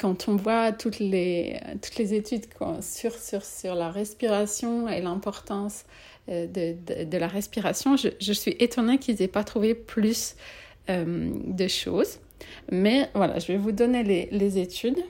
quand 0.00 0.28
on 0.28 0.36
voit 0.36 0.72
toutes 0.72 0.98
les, 0.98 1.58
toutes 1.82 1.96
les 1.96 2.14
études 2.14 2.46
sur, 2.80 3.12
sur, 3.12 3.44
sur 3.44 3.74
la 3.74 3.90
respiration 3.90 4.88
et 4.88 5.00
l'importance 5.00 5.84
euh, 6.28 6.46
de, 6.46 7.04
de, 7.04 7.18
la 7.18 7.28
respiration, 7.28 7.96
je, 7.96 8.08
je 8.20 8.32
suis 8.32 8.56
étonnée 8.58 8.98
qu'ils 8.98 9.16
n'aient 9.16 9.28
pas 9.28 9.44
trouvé 9.44 9.74
plus 9.74 10.36
euh, 10.90 11.30
de 11.46 11.68
choses. 11.68 12.18
Mais 12.70 13.08
voilà, 13.14 13.38
je 13.38 13.48
vais 13.48 13.56
vous 13.56 13.72
donner 13.72 14.02
les, 14.02 14.28
les, 14.30 14.58
études 14.58 15.02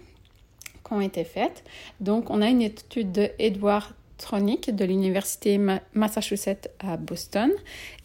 qui 0.85 0.93
ont 0.93 1.01
été 1.01 1.25
faites. 1.25 1.65
Donc, 2.01 2.31
on 2.31 2.41
a 2.41 2.49
une 2.49 2.63
étude 2.63 3.13
de 3.13 3.31
Edward 3.39 3.93
de 4.19 4.85
l'université 4.85 5.59
Massachusetts 5.95 6.71
à 6.79 6.97
Boston. 6.97 7.51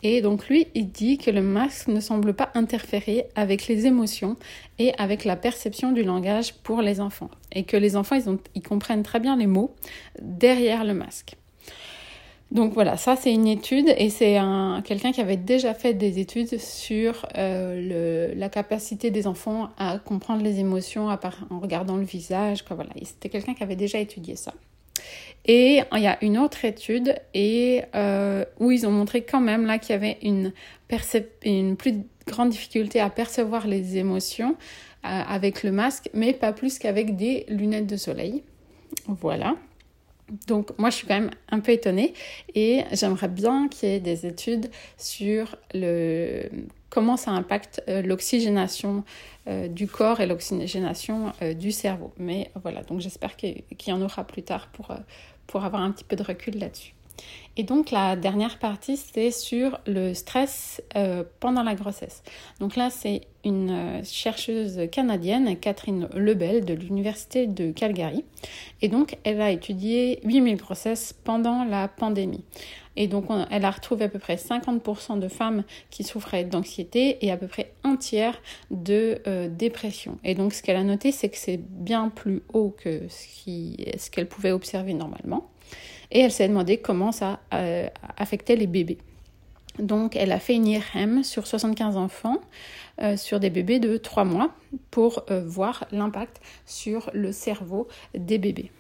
Et 0.04 0.22
donc 0.22 0.48
lui, 0.48 0.68
il 0.76 0.92
dit 0.92 1.18
que 1.18 1.32
le 1.32 1.42
masque 1.42 1.88
ne 1.88 2.00
semble 2.00 2.34
pas 2.34 2.52
interférer 2.54 3.26
avec 3.36 3.68
les 3.68 3.86
émotions 3.86 4.36
et 4.78 4.94
avec 4.98 5.26
la 5.26 5.36
perception 5.36 5.92
du 5.92 6.04
langage 6.04 6.54
pour 6.54 6.82
les 6.82 7.00
enfants. 7.00 7.32
Et 7.54 7.64
que 7.64 7.78
les 7.78 7.96
enfants, 7.96 8.16
ils, 8.16 8.30
ont, 8.30 8.40
ils 8.56 8.64
comprennent 8.64 9.04
très 9.04 9.20
bien 9.20 9.36
les 9.36 9.48
mots 9.48 9.74
derrière 10.22 10.84
le 10.84 10.94
masque. 10.94 11.36
Donc 12.52 12.74
voilà, 12.74 12.98
ça 12.98 13.16
c'est 13.16 13.32
une 13.32 13.48
étude 13.48 13.94
et 13.98 14.10
c'est 14.10 14.38
quelqu'un 14.84 15.14
qui 15.14 15.22
avait 15.22 15.38
déjà 15.38 15.74
fait 15.74 15.94
des 15.94 16.20
études 16.20 16.60
sur 16.60 17.26
euh, 17.38 18.34
la 18.36 18.50
capacité 18.50 19.10
des 19.10 19.26
enfants 19.26 19.70
à 19.78 20.00
comprendre 20.00 20.44
les 20.44 20.60
émotions 20.60 21.08
en 21.08 21.60
regardant 21.60 21.96
le 21.96 22.04
visage. 22.04 22.64
Quoi, 22.64 22.76
voilà. 22.76 22.92
C'était 23.04 23.30
quelqu'un 23.30 23.54
qui 23.54 23.64
avait 23.64 23.78
déjà 23.78 24.00
étudié 24.00 24.36
ça. 24.36 24.54
Et 25.46 25.82
il 25.94 26.02
y 26.02 26.08
a 26.08 26.24
une 26.24 26.38
autre 26.38 26.66
étude 26.66 27.16
et, 27.34 27.84
euh, 27.96 28.46
où 28.60 28.72
ils 28.72 28.86
ont 28.86 28.92
montré 28.92 29.24
quand 29.24 29.42
même 29.42 29.66
là 29.66 29.80
qu'il 29.80 29.94
y 29.94 29.96
avait 29.96 30.18
une, 30.22 30.54
une 31.44 31.76
plus 31.76 31.96
grande 32.28 32.50
difficulté 32.50 33.00
à 33.00 33.10
percevoir 33.10 33.66
les 33.66 33.98
émotions 33.98 34.56
euh, 35.04 35.08
avec 35.08 35.64
le 35.64 35.72
masque, 35.72 36.10
mais 36.14 36.34
pas 36.34 36.54
plus 36.54 36.78
qu'avec 36.78 37.16
des 37.16 37.46
lunettes 37.50 37.88
de 37.88 37.98
soleil. 37.98 38.44
Voilà. 39.08 39.56
Donc 40.48 40.78
moi 40.78 40.90
je 40.90 40.96
suis 40.96 41.08
quand 41.08 41.20
même 41.20 41.32
un 41.50 41.60
peu 41.60 41.72
étonnée 41.72 42.14
et 42.56 42.84
j'aimerais 42.94 43.28
bien 43.28 43.68
qu'il 43.68 43.90
y 43.90 43.92
ait 43.94 44.00
des 44.00 44.26
études 44.26 44.70
sur 44.98 45.56
le 45.74 46.50
comment 46.92 47.18
ça 47.18 47.32
impacte 47.32 47.82
euh, 47.88 48.04
l'oxygénation 48.04 49.04
euh, 49.48 49.68
du 49.68 49.88
corps 49.88 50.20
et 50.20 50.28
l'oxygénation 50.28 51.32
euh, 51.42 51.56
du 51.56 51.72
cerveau. 51.72 52.14
Mais 52.18 52.52
voilà, 52.62 52.84
donc 52.84 53.00
j'espère 53.00 53.36
qu'il 53.36 53.64
y 53.88 53.92
en 53.92 54.02
aura 54.02 54.24
plus 54.26 54.44
tard 54.44 54.68
pour, 54.68 54.94
pour 55.48 55.64
avoir 55.64 55.82
un 55.82 55.92
petit 55.92 56.04
peu 56.04 56.16
de 56.16 56.24
recul 56.24 56.60
là-dessus. 56.60 56.94
Et 57.58 57.64
donc 57.64 57.92
la 57.92 58.16
dernière 58.16 58.60
partie, 58.60 58.98
c'est 58.98 59.32
sur 59.32 59.80
le 59.88 60.14
stress 60.14 60.82
pendant 61.40 61.62
la 61.62 61.76
grossesse. 61.76 62.24
Donc 62.60 62.76
là, 62.76 62.90
c'est 62.90 63.22
une 63.44 64.02
chercheuse 64.04 64.82
canadienne, 64.92 65.58
Catherine 65.58 66.08
Lebel, 66.14 66.66
de 66.66 66.74
l'Université 66.74 67.48
de 67.48 67.72
Calgary. 67.72 68.24
Et 68.82 68.88
donc, 68.88 69.18
elle 69.24 69.42
a 69.42 69.52
étudié 69.52 70.20
8000 70.24 70.58
grossesses 70.58 71.14
pendant 71.24 71.64
la 71.64 71.88
pandémie. 71.88 72.44
Et 72.98 73.08
donc, 73.08 73.26
elle 73.50 73.66
a 73.66 73.72
retrouvé 73.72 74.06
à 74.06 74.10
peu 74.10 74.20
près 74.20 74.36
50% 74.36 75.20
de 75.20 75.28
femmes 75.28 75.64
qui 75.90 76.04
souffraient 76.04 76.44
d'anxiété 76.44 77.26
et 77.26 77.32
à 77.32 77.38
peu 77.38 77.48
près 77.48 77.72
un 77.84 77.96
tiers 77.96 78.42
de 78.70 79.22
euh, 79.28 79.48
dépression. 79.48 80.18
Et 80.24 80.36
donc, 80.36 80.54
ce 80.54 80.62
qu'elle 80.62 80.76
a 80.76 80.84
noté, 80.84 81.12
c'est 81.12 81.30
que 81.30 81.38
c'est 81.38 81.58
bien 81.58 82.10
plus 82.10 82.42
haut 82.54 82.76
que 82.78 83.04
ce 83.10 84.10
qu'elle 84.10 84.28
pouvait 84.28 84.52
observer 84.52 84.94
normalement. 84.94 85.50
Et 86.12 86.20
elle 86.20 86.32
s'est 86.32 86.48
demandé 86.48 86.78
comment 86.78 87.14
ça 87.14 87.40
euh, 87.54 87.88
affectait 88.18 88.58
les 88.58 88.68
bébés. 88.68 88.98
Donc, 89.80 90.16
elle 90.16 90.32
a 90.32 90.40
fait 90.40 90.56
une 90.56 90.68
IRM 90.68 91.24
sur 91.24 91.48
75 91.48 91.98
enfants, 91.98 92.38
euh, 93.02 93.18
sur 93.18 93.40
des 93.40 93.50
bébés 93.50 93.80
de 93.80 93.98
3 93.98 94.26
mois, 94.26 94.54
pour 94.90 95.24
euh, 95.32 95.44
voir 95.46 95.86
l'impact 95.92 96.42
sur 96.66 97.10
le 97.14 97.32
cerveau 97.32 97.88
des 98.14 98.38
bébés. 98.38 98.72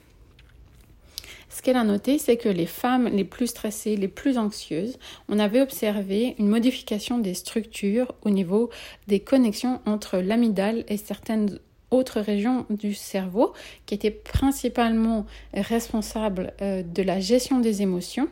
Ce 1.50 1.62
qu'elle 1.62 1.75
a 1.75 1.83
noté, 1.83 2.17
c'est 2.17 2.38
que 2.38 2.48
les 2.48 2.65
femmes 2.65 3.07
les 3.10 3.25
plus 3.25 3.48
stressées, 3.48 3.98
les 3.98 4.07
plus 4.07 4.38
anxieuses, 4.38 4.98
on 5.27 5.38
avait 5.38 5.60
observé 5.60 6.36
une 6.39 6.48
modification 6.48 7.17
des 7.17 7.33
structures 7.33 8.15
au 8.24 8.29
niveau 8.29 8.69
des 9.07 9.19
connexions 9.19 9.81
entre 9.86 10.17
l'amygdale 10.19 10.86
et 10.88 10.95
certaines 10.95 11.60
autres 11.91 12.21
régions 12.21 12.65
du 12.69 12.93
cerveau 12.93 13.53
qui 13.86 13.93
étaient 13.93 14.12
principalement 14.12 15.25
responsables 15.53 16.53
euh, 16.62 16.83
de 16.83 17.03
la 17.03 17.19
gestion 17.19 17.60
des 17.60 17.81
émotions 17.81 18.29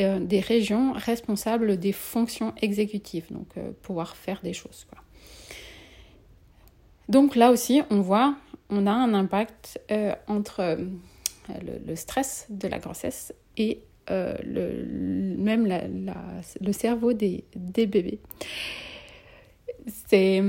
euh, 0.00 0.18
des 0.20 0.40
régions 0.40 0.92
responsables 0.92 1.78
des 1.78 1.92
fonctions 1.92 2.52
exécutives, 2.60 3.26
donc 3.30 3.48
euh, 3.56 3.70
pouvoir 3.82 4.16
faire 4.16 4.40
des 4.42 4.52
choses. 4.52 4.86
Donc 7.08 7.36
là 7.36 7.50
aussi, 7.50 7.82
on 7.90 8.00
voit, 8.00 8.34
on 8.68 8.86
a 8.86 8.92
un 8.92 9.14
impact 9.14 9.80
entre 10.26 10.76
le, 11.48 11.94
stress 11.94 12.46
de 12.50 12.66
la 12.66 12.78
grossesse 12.80 13.32
et 13.56 13.80
même 14.10 15.66
le 16.60 16.72
cerveau 16.72 17.12
des, 17.12 17.44
bébés. 17.54 18.18
C'est 20.08 20.42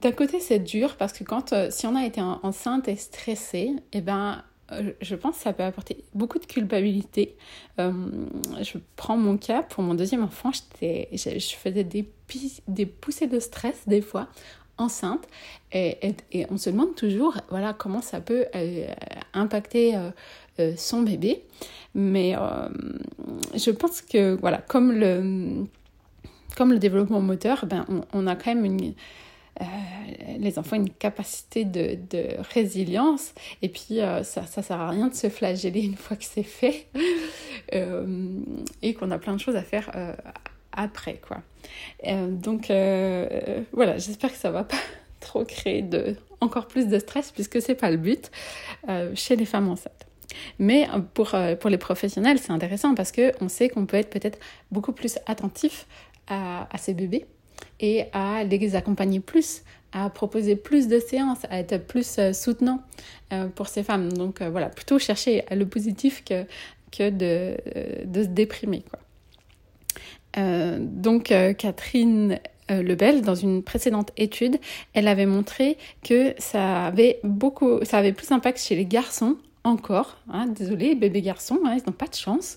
d'un 0.00 0.12
côté, 0.12 0.38
c'est 0.38 0.60
dur 0.60 0.96
parce 0.96 1.12
que 1.12 1.24
quand, 1.24 1.52
euh, 1.52 1.70
si 1.70 1.86
on 1.86 1.96
a 1.96 2.04
été 2.04 2.20
enceinte 2.20 2.86
et 2.86 2.96
stressée, 2.96 3.72
eh 3.92 4.00
ben, 4.00 4.32
euh, 4.32 4.40
je 5.00 5.14
pense 5.14 5.36
que 5.36 5.42
ça 5.42 5.52
peut 5.52 5.62
apporter 5.62 6.04
beaucoup 6.14 6.38
de 6.38 6.46
culpabilité. 6.46 7.36
Euh, 7.78 7.92
je 8.60 8.78
prends 8.96 9.16
mon 9.16 9.36
cas. 9.36 9.62
Pour 9.62 9.82
mon 9.82 9.94
deuxième 9.94 10.22
enfant, 10.22 10.50
je, 10.52 11.56
faisais 11.56 11.84
des, 11.84 12.86
poussées 12.86 13.26
de 13.26 13.40
stress 13.40 13.82
des 13.86 14.00
fois 14.00 14.28
enceinte. 14.76 15.26
Et, 15.72 16.14
on 16.50 16.56
se 16.56 16.70
demande 16.70 16.94
toujours 16.94 17.36
voilà 17.50 17.72
comment 17.72 18.02
ça 18.02 18.20
peut 18.20 18.46
impacter 19.32 19.94
son 20.76 21.02
bébé. 21.02 21.42
Mais 21.94 22.34
je 23.54 23.70
pense 23.70 24.02
que 24.02 24.34
voilà 24.34 24.58
comme 24.58 24.92
le 24.92 26.78
développement 26.78 27.20
moteur 27.20 27.66
ben 27.66 27.86
on 28.12 28.26
a 28.26 28.36
quand 28.36 28.54
même 28.54 28.64
une 28.64 28.94
euh, 29.60 29.64
les 30.38 30.58
enfants 30.58 30.76
ont 30.76 30.80
une 30.80 30.90
capacité 30.90 31.64
de, 31.64 31.98
résilience 32.54 33.32
et 33.62 33.68
puis 33.68 34.00
euh, 34.00 34.22
ça 34.22 34.42
ne 34.42 34.62
sert 34.62 34.80
à 34.80 34.90
rien 34.90 35.08
de 35.08 35.14
se 35.14 35.28
flageller 35.28 35.80
une 35.80 35.96
fois 35.96 36.16
que 36.16 36.24
c'est 36.24 36.42
fait 36.42 36.86
euh, 37.74 38.40
et 38.82 38.94
qu'on 38.94 39.10
a 39.10 39.18
plein 39.18 39.34
de 39.34 39.40
choses 39.40 39.56
à 39.56 39.62
faire 39.62 39.90
après 40.72 41.20
quoi. 41.26 41.38
donc 42.04 42.66
voilà, 42.68 43.98
j'espère 43.98 44.30
que 44.30 44.38
ça 44.38 44.50
va 44.50 44.64
pas 44.64 44.76
trop 45.20 45.44
créer 45.44 45.82
de, 45.82 46.16
encore 46.40 46.68
plus 46.68 46.86
de 46.86 46.98
stress 46.98 47.32
puisque 47.32 47.60
c'est 47.60 47.74
pas 47.74 47.90
le 47.90 47.96
but 47.96 48.30
chez 49.14 49.36
les 49.36 49.44
femmes 49.46 49.68
enceintes. 49.68 50.06
Mais 50.58 50.86
pour, 51.14 51.34
pour 51.58 51.70
les 51.70 51.78
professionnels, 51.78 52.38
c'est 52.38 52.52
intéressant 52.52 52.94
parce 52.94 53.12
qu'on 53.12 53.48
sait 53.48 53.68
qu'on 53.68 53.86
peut 53.86 53.96
être 53.96 54.10
peut-être 54.10 54.38
beaucoup 54.70 54.92
plus 54.92 55.18
attentif 55.26 55.86
à, 56.28 56.68
à 56.72 56.78
ces 56.78 56.94
bébés 56.94 57.26
et 57.80 58.06
à 58.12 58.44
les 58.44 58.76
accompagner 58.76 59.20
plus, 59.20 59.62
à 59.92 60.10
proposer 60.10 60.56
plus 60.56 60.88
de 60.88 60.98
séances, 60.98 61.44
à 61.50 61.60
être 61.60 61.78
plus 61.86 62.18
euh, 62.18 62.32
soutenant 62.32 62.82
euh, 63.32 63.48
pour 63.48 63.68
ces 63.68 63.82
femmes. 63.82 64.12
Donc 64.12 64.40
euh, 64.40 64.50
voilà, 64.50 64.68
plutôt 64.68 64.98
chercher 64.98 65.44
le 65.50 65.66
positif 65.66 66.24
que, 66.24 66.44
que 66.90 67.10
de, 67.10 67.56
de 68.04 68.22
se 68.22 68.28
déprimer. 68.28 68.82
Quoi. 68.90 69.00
donc 70.78 71.32
Catherine 71.58 72.38
Lebel, 72.70 73.22
dans 73.22 73.34
une 73.34 73.62
précédente 73.62 74.10
étude, 74.16 74.58
elle 74.94 75.08
avait 75.08 75.26
montré 75.26 75.78
que 76.02 76.34
ça 76.38 76.86
avait 76.86 77.18
beaucoup, 77.24 77.84
ça 77.84 77.98
avait 77.98 78.12
plus 78.12 78.28
d'impact 78.28 78.58
chez 78.58 78.76
les 78.76 78.84
garçons 78.84 79.36
encore. 79.68 80.16
Hein, 80.30 80.46
désolé, 80.46 80.94
bébés 80.94 81.22
garçons, 81.22 81.60
hein, 81.64 81.76
ils 81.76 81.86
n'ont 81.86 81.96
pas 81.96 82.06
de 82.06 82.14
chance, 82.14 82.56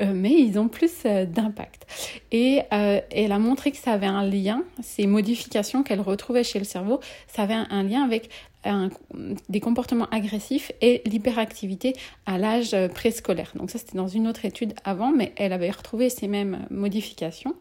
euh, 0.00 0.12
mais 0.14 0.32
ils 0.32 0.58
ont 0.58 0.68
plus 0.68 0.92
euh, 1.04 1.24
d'impact. 1.24 1.86
Et 2.32 2.62
euh, 2.72 3.00
elle 3.10 3.32
a 3.32 3.38
montré 3.38 3.70
que 3.70 3.76
ça 3.76 3.92
avait 3.92 4.06
un 4.06 4.24
lien, 4.24 4.62
ces 4.82 5.06
modifications 5.06 5.82
qu'elle 5.82 6.00
retrouvait 6.00 6.44
chez 6.44 6.58
le 6.58 6.64
cerveau, 6.64 7.00
ça 7.28 7.42
avait 7.42 7.54
un, 7.54 7.82
lien 7.82 8.02
avec 8.02 8.30
des 9.48 9.60
comportements 9.60 10.08
agressifs 10.10 10.72
et 10.80 11.00
l'hyperactivité 11.06 11.94
à 12.24 12.36
l'âge 12.36 12.74
préscolaire. 12.94 13.52
Donc 13.54 13.70
ça, 13.70 13.78
c'était 13.78 13.96
dans 13.96 14.08
une 14.08 14.26
autre 14.26 14.44
étude 14.44 14.74
avant, 14.82 15.12
mais 15.12 15.32
elle 15.36 15.52
avait 15.52 15.70
retrouvé 15.70 16.10
ces 16.10 16.26
mêmes 16.26 16.66
modifications. 16.70 17.54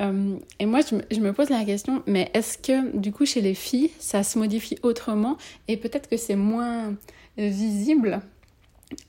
et 0.00 0.66
moi, 0.66 0.80
je 0.88 0.96
je 1.10 1.18
me, 1.18 1.32
pose 1.32 1.50
la 1.50 1.64
question, 1.64 2.04
mais 2.06 2.30
est-ce 2.34 2.56
que 2.56 2.96
du 2.96 3.10
coup, 3.10 3.26
chez 3.26 3.40
les 3.40 3.54
filles, 3.54 3.90
ça 3.98 4.22
se 4.22 4.38
modifie 4.38 4.78
autrement? 4.84 5.38
Et 5.66 5.76
peut-être 5.76 6.08
que 6.08 6.16
c'est 6.16 6.36
moins 6.36 6.94
visible 7.36 8.20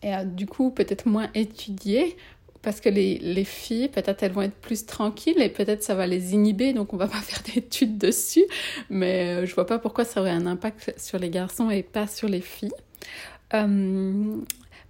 et 0.04 0.14
euh, 0.14 0.24
du 0.24 0.46
coup 0.48 0.72
peut-être 0.72 1.08
moins 1.08 1.30
étudié 1.36 2.18
parce 2.64 2.82
que 2.82 2.90
les, 2.90 3.18
les 3.20 3.46
filles, 3.46 3.88
peut-être 3.88 4.24
elles 4.24 4.32
vont 4.32 4.42
être 4.42 4.56
plus 4.56 4.86
tranquilles 4.86 5.42
et 5.42 5.48
peut-être 5.48 5.84
ça 5.84 5.96
va 5.96 6.06
les 6.08 6.34
inhiber, 6.34 6.74
donc 6.74 6.94
on 6.94 6.98
va 6.98 7.08
pas 7.08 7.18
faire 7.22 7.42
d'études 7.44 7.98
dessus, 7.98 8.44
mais 8.90 9.28
euh, 9.28 9.46
je 9.46 9.56
vois 9.56 9.66
pas 9.66 9.80
pourquoi 9.80 10.04
ça 10.04 10.20
aurait 10.22 10.32
un 10.32 10.46
impact 10.46 10.94
sur 10.98 11.20
les 11.20 11.30
garçons 11.30 11.70
et 11.70 11.84
pas 11.84 12.08
sur 12.08 12.28
les 12.28 12.42
filles. 12.42 12.74
Euh, 13.54 14.36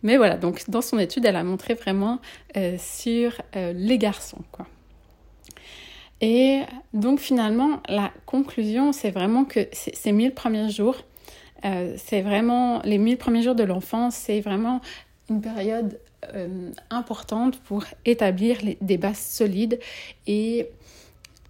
mais 0.01 0.17
voilà, 0.17 0.37
donc 0.37 0.63
dans 0.69 0.81
son 0.81 0.97
étude, 0.97 1.25
elle 1.25 1.35
a 1.35 1.43
montré 1.43 1.73
vraiment 1.73 2.19
sur 2.79 3.41
les 3.55 3.97
garçons, 3.97 4.43
quoi. 4.51 4.65
Et 6.21 6.61
donc 6.93 7.19
finalement, 7.19 7.81
la 7.87 8.11
conclusion, 8.25 8.91
c'est 8.91 9.11
vraiment 9.11 9.45
que 9.45 9.67
ces 9.71 10.11
mille 10.11 10.33
premiers 10.33 10.69
jours, 10.69 10.95
euh, 11.65 11.95
c'est 11.97 12.21
vraiment, 12.21 12.81
les 12.83 12.97
mille 12.97 13.17
premiers 13.17 13.41
jours 13.41 13.55
de 13.55 13.63
l'enfance, 13.63 14.15
c'est 14.15 14.41
vraiment 14.41 14.81
une 15.29 15.41
période 15.41 15.99
euh, 16.33 16.71
importante 16.89 17.59
pour 17.61 17.83
établir 18.05 18.57
des 18.81 18.97
bases 18.97 19.19
solides. 19.19 19.79
Et 20.25 20.69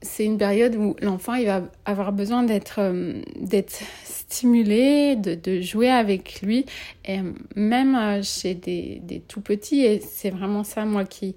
c'est 0.02 0.26
une 0.26 0.38
période 0.38 0.76
où 0.76 0.96
l'enfant 1.02 1.42
va 1.44 1.64
avoir 1.86 2.12
besoin 2.12 2.44
d'être 2.44 2.80
euh, 2.80 3.22
d'être 3.40 3.82
stimulé, 4.04 5.16
de, 5.16 5.36
de, 5.36 5.62
jouer 5.62 5.90
avec 5.90 6.42
lui, 6.42 6.66
et 7.06 7.20
même 7.56 8.22
chez 8.24 8.56
des, 8.56 9.00
des 9.04 9.22
tout 9.22 9.40
petits, 9.42 9.86
et 9.86 10.02
c'est 10.02 10.30
vraiment 10.30 10.66
ça 10.66 10.84
moi 10.84 11.06
qui, 11.06 11.36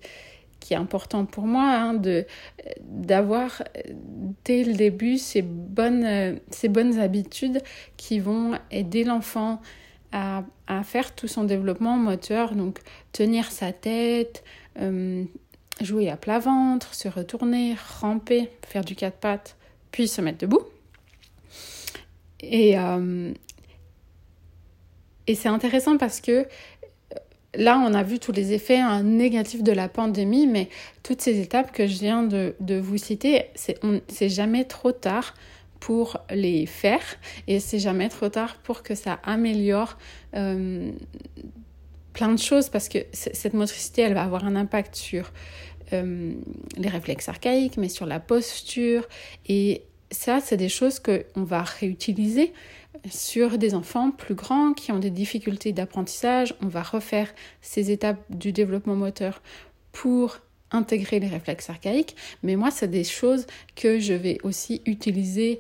qui 0.61 0.75
est 0.75 0.77
important 0.77 1.25
pour 1.25 1.47
moi, 1.47 1.65
hein, 1.65 1.95
de 1.95 2.27
d'avoir 2.83 3.63
dès 4.45 4.63
le 4.65 4.75
début 4.75 5.19
ces 5.19 5.43
bonnes, 5.43 6.39
ces 6.51 6.69
bonnes 6.69 6.99
habitudes 6.99 7.63
qui 7.97 8.21
vont 8.21 8.53
aider 8.71 9.05
l'enfant 9.05 9.61
à, 10.13 10.45
à, 10.67 10.83
faire 10.83 11.15
tout 11.15 11.29
son 11.29 11.45
développement 11.45 11.97
moteur, 11.97 12.55
donc 12.55 12.81
tenir 13.13 13.51
sa 13.51 13.73
tête, 13.73 14.45
euh, 14.79 15.25
jouer 15.81 16.11
à 16.11 16.17
plat 16.17 16.39
ventre, 16.39 16.95
se 16.95 17.09
retourner, 17.09 17.77
ramper, 18.01 18.51
faire 18.67 18.85
du 18.85 18.95
quatre 18.95 19.19
pattes, 19.19 19.57
puis 19.93 20.09
se 20.09 20.21
mettre 20.21 20.39
debout. 20.39 20.63
Et, 22.41 22.79
euh, 22.79 23.33
et 25.27 25.35
c'est 25.35 25.49
intéressant 25.49 25.97
parce 25.97 26.21
que 26.21 26.47
là, 27.55 27.79
on 27.79 27.95
a 27.95 28.03
vu 28.03 28.19
tous 28.19 28.33
les 28.33 28.53
effets 28.53 28.79
hein, 28.79 29.03
négatifs 29.03 29.63
de 29.63 29.73
la 29.73 29.89
pandémie, 29.89 30.47
mais 30.47 30.69
toutes 31.03 31.21
ces 31.21 31.41
étapes 31.41 31.73
que 31.73 31.87
je 31.87 31.99
viens 31.99 32.23
de, 32.23 32.79
vous 32.79 32.99
citer, 32.99 33.47
c'est 33.55 34.29
jamais 34.29 34.65
trop 34.65 34.93
tard 34.93 35.35
pour 35.81 36.19
les 36.31 36.67
faire 36.67 37.03
et 37.47 37.59
c'est 37.59 37.79
jamais 37.79 38.11
trop 38.11 38.29
tard 38.29 38.57
pour 38.59 38.83
que 38.83 38.95
ça 38.95 39.19
améliore 39.25 39.97
euh, 40.37 40.91
plein 42.13 42.33
de 42.33 42.39
choses 42.39 42.69
parce 42.69 42.91
que 42.91 42.99
cette 43.13 43.55
motricité, 43.55 44.03
elle 44.03 44.13
va 44.13 44.23
avoir 44.23 44.45
un 44.45 44.57
impact 44.57 44.95
sur 44.95 45.33
euh, 45.95 46.35
les 46.77 46.89
réflexes 46.89 47.31
archaïques, 47.31 47.79
mais 47.79 47.89
sur 47.89 48.05
la 48.05 48.21
posture 48.21 49.09
et 49.49 49.85
ça, 50.13 50.41
c'est 50.41 50.57
des 50.57 50.69
choses 50.69 50.99
qu'on 50.99 51.45
va 51.45 51.63
réutiliser 51.63 52.53
sur 53.09 53.59
des 53.59 53.75
enfants 53.75 54.11
plus 54.11 54.35
grands 54.35 54.73
qui 54.73 54.93
ont 54.93 54.99
des 54.99 55.11
difficultés 55.11 55.73
d'apprentissage. 55.73 56.55
On 56.63 56.69
va 56.69 56.83
refaire 56.83 57.33
ces 57.61 57.91
étapes 57.91 58.21
du 58.31 58.53
développement 58.53 58.97
moteur 58.97 59.43
pour 59.93 60.39
intégrer 60.71 61.21
les 61.21 61.29
réflexes 61.29 61.71
archaïques. 61.71 62.17
Mais 62.43 62.57
moi, 62.57 62.71
c'est 62.71 62.89
des 62.89 63.05
choses 63.05 63.47
que 63.77 63.99
je 63.99 64.13
vais 64.13 64.39
aussi 64.43 64.83
utiliser 64.87 65.59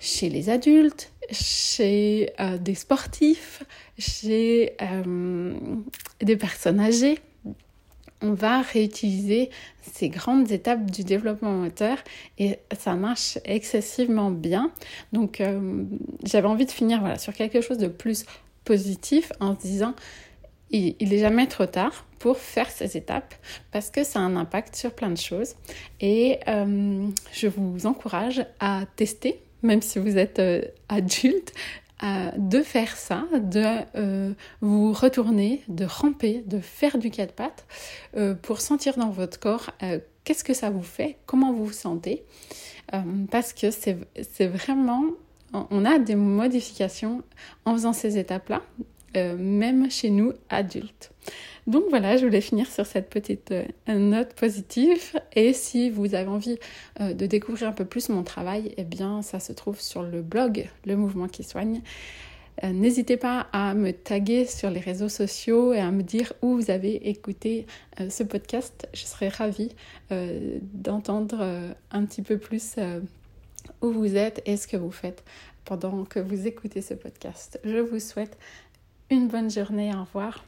chez 0.00 0.28
les 0.28 0.48
adultes, 0.50 1.12
chez 1.30 2.30
euh, 2.40 2.56
des 2.58 2.74
sportifs, 2.74 3.62
chez 3.98 4.74
euh, 4.80 5.54
des 6.20 6.36
personnes 6.36 6.80
âgées 6.80 7.18
on 8.22 8.32
va 8.32 8.62
réutiliser 8.62 9.50
ces 9.92 10.08
grandes 10.08 10.50
étapes 10.50 10.90
du 10.90 11.04
développement 11.04 11.52
moteur 11.52 11.98
et 12.38 12.58
ça 12.76 12.94
marche 12.94 13.38
excessivement 13.44 14.30
bien. 14.30 14.70
Donc 15.12 15.40
euh, 15.40 15.84
j'avais 16.24 16.48
envie 16.48 16.66
de 16.66 16.70
finir 16.70 17.00
voilà, 17.00 17.18
sur 17.18 17.32
quelque 17.32 17.60
chose 17.60 17.78
de 17.78 17.88
plus 17.88 18.24
positif 18.64 19.32
en 19.40 19.54
se 19.54 19.62
disant 19.62 19.94
il 20.70 20.94
n'est 21.00 21.18
jamais 21.18 21.46
trop 21.46 21.66
tard 21.66 22.04
pour 22.18 22.36
faire 22.36 22.70
ces 22.70 22.96
étapes 22.96 23.34
parce 23.70 23.90
que 23.90 24.04
ça 24.04 24.18
a 24.18 24.22
un 24.22 24.36
impact 24.36 24.76
sur 24.76 24.92
plein 24.92 25.10
de 25.10 25.16
choses. 25.16 25.54
Et 26.00 26.40
euh, 26.48 27.06
je 27.32 27.48
vous 27.48 27.86
encourage 27.86 28.44
à 28.60 28.84
tester, 28.96 29.40
même 29.62 29.80
si 29.80 29.98
vous 29.98 30.18
êtes 30.18 30.38
euh, 30.38 30.62
adulte, 30.88 31.54
de 32.02 32.62
faire 32.62 32.96
ça, 32.96 33.24
de 33.32 33.64
euh, 33.96 34.32
vous 34.60 34.92
retourner, 34.92 35.62
de 35.68 35.84
ramper, 35.84 36.44
de 36.46 36.60
faire 36.60 36.98
du 36.98 37.10
quatre 37.10 37.34
pattes 37.34 37.66
pour 38.42 38.60
sentir 38.60 38.96
dans 38.96 39.10
votre 39.10 39.38
corps 39.40 39.70
qu'est-ce 40.24 40.44
que 40.44 40.54
ça 40.54 40.70
vous 40.70 40.82
fait, 40.82 41.16
comment 41.26 41.52
vous 41.52 41.66
vous 41.66 41.72
sentez. 41.72 42.24
parce 43.30 43.52
que 43.52 43.70
c'est 43.70 44.46
vraiment, 44.46 45.04
on 45.52 45.84
a 45.84 45.98
des 45.98 46.14
modifications 46.14 47.22
en 47.64 47.72
faisant 47.74 47.92
ces 47.92 48.18
étapes-là 48.18 48.62
euh, 49.16 49.36
même 49.38 49.90
chez 49.90 50.10
nous 50.10 50.32
adultes. 50.50 51.10
Donc 51.68 51.84
voilà, 51.90 52.16
je 52.16 52.24
voulais 52.24 52.40
finir 52.40 52.66
sur 52.66 52.86
cette 52.86 53.10
petite 53.10 53.52
euh, 53.52 53.64
note 53.88 54.32
positive. 54.32 55.20
Et 55.34 55.52
si 55.52 55.90
vous 55.90 56.14
avez 56.14 56.28
envie 56.28 56.58
euh, 57.02 57.12
de 57.12 57.26
découvrir 57.26 57.68
un 57.68 57.72
peu 57.72 57.84
plus 57.84 58.08
mon 58.08 58.22
travail, 58.22 58.72
eh 58.78 58.84
bien 58.84 59.20
ça 59.20 59.38
se 59.38 59.52
trouve 59.52 59.78
sur 59.78 60.02
le 60.02 60.22
blog 60.22 60.66
Le 60.86 60.96
Mouvement 60.96 61.28
qui 61.28 61.44
soigne. 61.44 61.82
N'hésitez 62.64 63.16
pas 63.16 63.46
à 63.52 63.72
me 63.74 63.92
taguer 63.92 64.44
sur 64.44 64.68
les 64.68 64.80
réseaux 64.80 65.08
sociaux 65.08 65.72
et 65.72 65.78
à 65.78 65.92
me 65.92 66.02
dire 66.02 66.32
où 66.42 66.56
vous 66.56 66.72
avez 66.72 67.08
écouté 67.08 67.66
ce 68.08 68.24
podcast. 68.24 68.88
Je 68.92 69.04
serais 69.04 69.28
ravie 69.28 69.70
d'entendre 70.10 71.72
un 71.92 72.04
petit 72.04 72.20
peu 72.20 72.36
plus 72.36 72.74
où 73.80 73.92
vous 73.92 74.16
êtes 74.16 74.42
et 74.44 74.56
ce 74.56 74.66
que 74.66 74.76
vous 74.76 74.90
faites 74.90 75.22
pendant 75.64 76.04
que 76.04 76.18
vous 76.18 76.48
écoutez 76.48 76.82
ce 76.82 76.94
podcast. 76.94 77.60
Je 77.62 77.78
vous 77.78 78.00
souhaite 78.00 78.36
une 79.08 79.28
bonne 79.28 79.52
journée, 79.52 79.94
au 79.94 80.00
revoir. 80.00 80.44